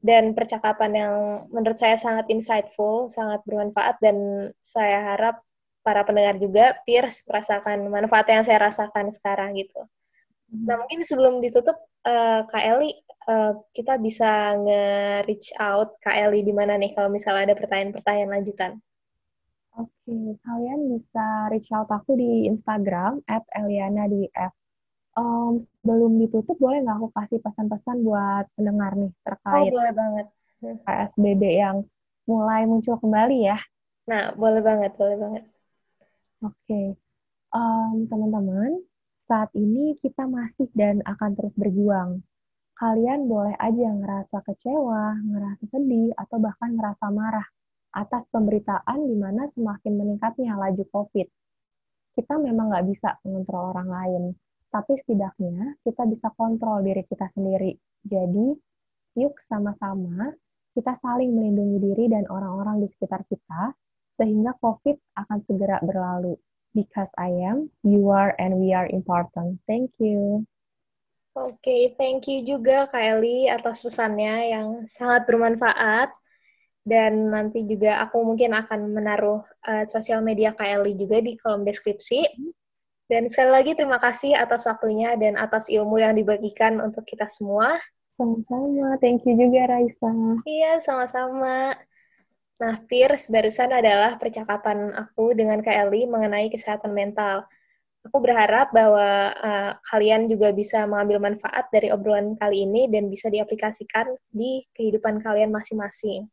dan 0.00 0.32
percakapan 0.32 0.92
yang 0.96 1.14
menurut 1.52 1.76
saya 1.76 2.00
sangat 2.00 2.24
insightful, 2.32 3.12
sangat 3.12 3.44
bermanfaat 3.44 4.00
dan 4.00 4.48
saya 4.64 5.14
harap 5.14 5.44
para 5.84 6.04
pendengar 6.04 6.36
juga 6.40 6.76
peers 6.84 7.24
merasakan 7.24 7.88
manfaat 7.88 8.28
yang 8.28 8.44
saya 8.44 8.68
rasakan 8.68 9.12
sekarang 9.12 9.56
gitu. 9.56 9.80
Hmm. 10.48 10.64
Nah 10.68 10.76
mungkin 10.80 11.04
sebelum 11.04 11.44
ditutup 11.44 11.76
uh, 12.04 12.44
Kak 12.48 12.64
Eli 12.64 12.96
uh, 13.28 13.60
kita 13.76 14.00
bisa 14.00 14.56
nge-reach 14.60 15.52
out 15.60 15.96
Kak 16.00 16.16
Eli 16.16 16.44
di 16.44 16.52
mana 16.52 16.80
nih 16.80 16.92
kalau 16.96 17.12
misalnya 17.12 17.52
ada 17.52 17.56
pertanyaan-pertanyaan 17.56 18.32
lanjutan. 18.40 18.72
Oke, 19.78 19.88
okay. 20.02 20.34
kalian 20.42 20.80
bisa 20.98 21.26
reach 21.54 21.70
out 21.70 21.88
aku 21.88 22.18
di 22.18 22.50
Instagram 22.50 23.22
at 23.30 23.46
Eliana 23.54 24.10
di 24.10 24.26
F. 24.34 24.52
Um, 25.20 25.68
belum 25.84 26.16
ditutup, 26.16 26.56
boleh 26.56 26.80
nggak 26.80 26.96
aku 26.96 27.08
kasih 27.12 27.38
pesan-pesan 27.44 27.96
buat 28.00 28.48
pendengar 28.56 28.96
nih 28.96 29.12
terkait 29.20 29.68
oh, 29.68 29.76
boleh 29.76 29.92
banget. 29.92 30.26
PSBB 30.60 31.42
yang 31.60 31.76
mulai 32.24 32.64
muncul 32.64 32.96
kembali 32.96 33.38
ya? 33.52 33.58
Nah, 34.08 34.32
boleh 34.32 34.64
banget, 34.64 34.96
boleh 34.96 35.16
banget. 35.20 35.44
Oke, 36.40 36.56
okay. 36.64 36.86
um, 37.52 38.08
teman-teman, 38.08 38.80
saat 39.28 39.52
ini 39.52 39.92
kita 40.00 40.24
masih 40.24 40.72
dan 40.72 41.04
akan 41.04 41.36
terus 41.36 41.52
berjuang. 41.52 42.24
Kalian 42.80 43.28
boleh 43.28 43.52
aja 43.60 43.92
ngerasa 43.92 44.40
kecewa, 44.40 45.20
ngerasa 45.20 45.64
sedih, 45.68 46.16
atau 46.16 46.40
bahkan 46.40 46.72
ngerasa 46.80 47.12
marah 47.12 47.44
atas 47.92 48.24
pemberitaan 48.32 49.04
di 49.04 49.16
mana 49.20 49.52
semakin 49.52 50.00
meningkatnya 50.00 50.56
laju 50.56 50.84
COVID. 50.88 51.28
Kita 52.16 52.40
memang 52.40 52.72
nggak 52.72 52.86
bisa 52.88 53.20
mengontrol 53.22 53.76
orang 53.76 53.88
lain, 53.92 54.22
tapi 54.70 54.96
setidaknya 55.02 55.76
kita 55.82 56.06
bisa 56.06 56.30
kontrol 56.38 56.80
diri 56.86 57.02
kita 57.04 57.26
sendiri. 57.34 57.74
Jadi, 58.06 58.54
yuk 59.18 59.34
sama-sama 59.42 60.30
kita 60.72 60.94
saling 61.02 61.34
melindungi 61.34 61.78
diri 61.82 62.04
dan 62.06 62.24
orang-orang 62.30 62.86
di 62.86 62.88
sekitar 62.94 63.26
kita 63.26 63.74
sehingga 64.14 64.54
COVID 64.62 64.96
akan 65.18 65.38
segera 65.44 65.82
berlalu. 65.82 66.38
Because 66.70 67.10
I 67.18 67.34
am, 67.50 67.66
you 67.82 68.14
are, 68.14 68.30
and 68.38 68.62
we 68.62 68.70
are 68.70 68.86
important. 68.86 69.58
Thank 69.66 69.90
you. 69.98 70.46
Oke, 71.34 71.58
okay, 71.58 71.82
thank 71.98 72.30
you 72.30 72.46
juga 72.46 72.86
Kak 72.86 73.02
Eli 73.02 73.50
atas 73.50 73.82
pesannya 73.82 74.54
yang 74.54 74.86
sangat 74.86 75.26
bermanfaat. 75.26 76.14
Dan 76.86 77.34
nanti 77.34 77.66
juga 77.66 77.98
aku 78.06 78.22
mungkin 78.22 78.54
akan 78.54 78.94
menaruh 78.94 79.42
uh, 79.66 79.84
sosial 79.90 80.22
media 80.22 80.54
Kak 80.54 80.78
Eli 80.78 80.94
juga 80.94 81.18
di 81.18 81.34
kolom 81.34 81.66
deskripsi. 81.66 82.30
Dan 83.10 83.26
sekali 83.26 83.50
lagi 83.50 83.74
terima 83.74 83.98
kasih 83.98 84.38
atas 84.38 84.70
waktunya 84.70 85.18
dan 85.18 85.34
atas 85.34 85.66
ilmu 85.66 85.98
yang 85.98 86.14
dibagikan 86.14 86.78
untuk 86.78 87.02
kita 87.02 87.26
semua. 87.26 87.74
Sama-sama. 88.14 88.94
Thank 89.02 89.26
you 89.26 89.34
juga, 89.34 89.66
Raisa. 89.66 90.14
Iya, 90.46 90.78
sama-sama. 90.78 91.74
Nah, 92.62 92.74
Pierce, 92.86 93.26
barusan 93.26 93.74
adalah 93.74 94.14
percakapan 94.14 94.94
aku 94.94 95.34
dengan 95.34 95.58
Kak 95.58 95.90
Eli 95.90 96.06
mengenai 96.06 96.54
kesehatan 96.54 96.94
mental. 96.94 97.50
Aku 98.06 98.22
berharap 98.22 98.70
bahwa 98.70 99.34
uh, 99.34 99.72
kalian 99.90 100.30
juga 100.30 100.54
bisa 100.54 100.86
mengambil 100.86 101.34
manfaat 101.34 101.66
dari 101.74 101.90
obrolan 101.90 102.38
kali 102.38 102.62
ini 102.62 102.86
dan 102.94 103.10
bisa 103.10 103.26
diaplikasikan 103.26 104.06
di 104.30 104.62
kehidupan 104.70 105.18
kalian 105.18 105.50
masing-masing. 105.50 106.30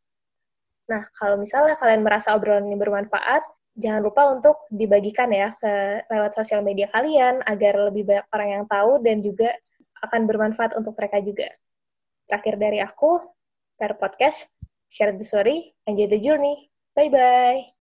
Nah, 0.94 1.02
kalau 1.18 1.42
misalnya 1.42 1.74
kalian 1.74 2.06
merasa 2.06 2.38
obrolan 2.38 2.70
ini 2.70 2.78
bermanfaat, 2.78 3.42
jangan 3.78 4.02
lupa 4.02 4.34
untuk 4.34 4.58
dibagikan 4.74 5.30
ya 5.30 5.54
ke 5.54 6.04
lewat 6.10 6.34
sosial 6.34 6.66
media 6.66 6.90
kalian 6.90 7.46
agar 7.46 7.94
lebih 7.94 8.10
banyak 8.10 8.28
orang 8.34 8.50
yang 8.50 8.66
tahu 8.66 9.00
dan 9.06 9.22
juga 9.22 9.54
akan 10.02 10.26
bermanfaat 10.26 10.74
untuk 10.78 10.98
mereka 10.98 11.22
juga. 11.22 11.50
Terakhir 12.28 12.56
dari 12.60 12.80
aku, 12.84 13.22
per 13.78 13.96
podcast, 13.98 14.58
share 14.90 15.16
the 15.16 15.26
story, 15.26 15.74
enjoy 15.86 16.10
the 16.10 16.20
journey. 16.20 16.70
Bye 16.98 17.10
bye. 17.14 17.74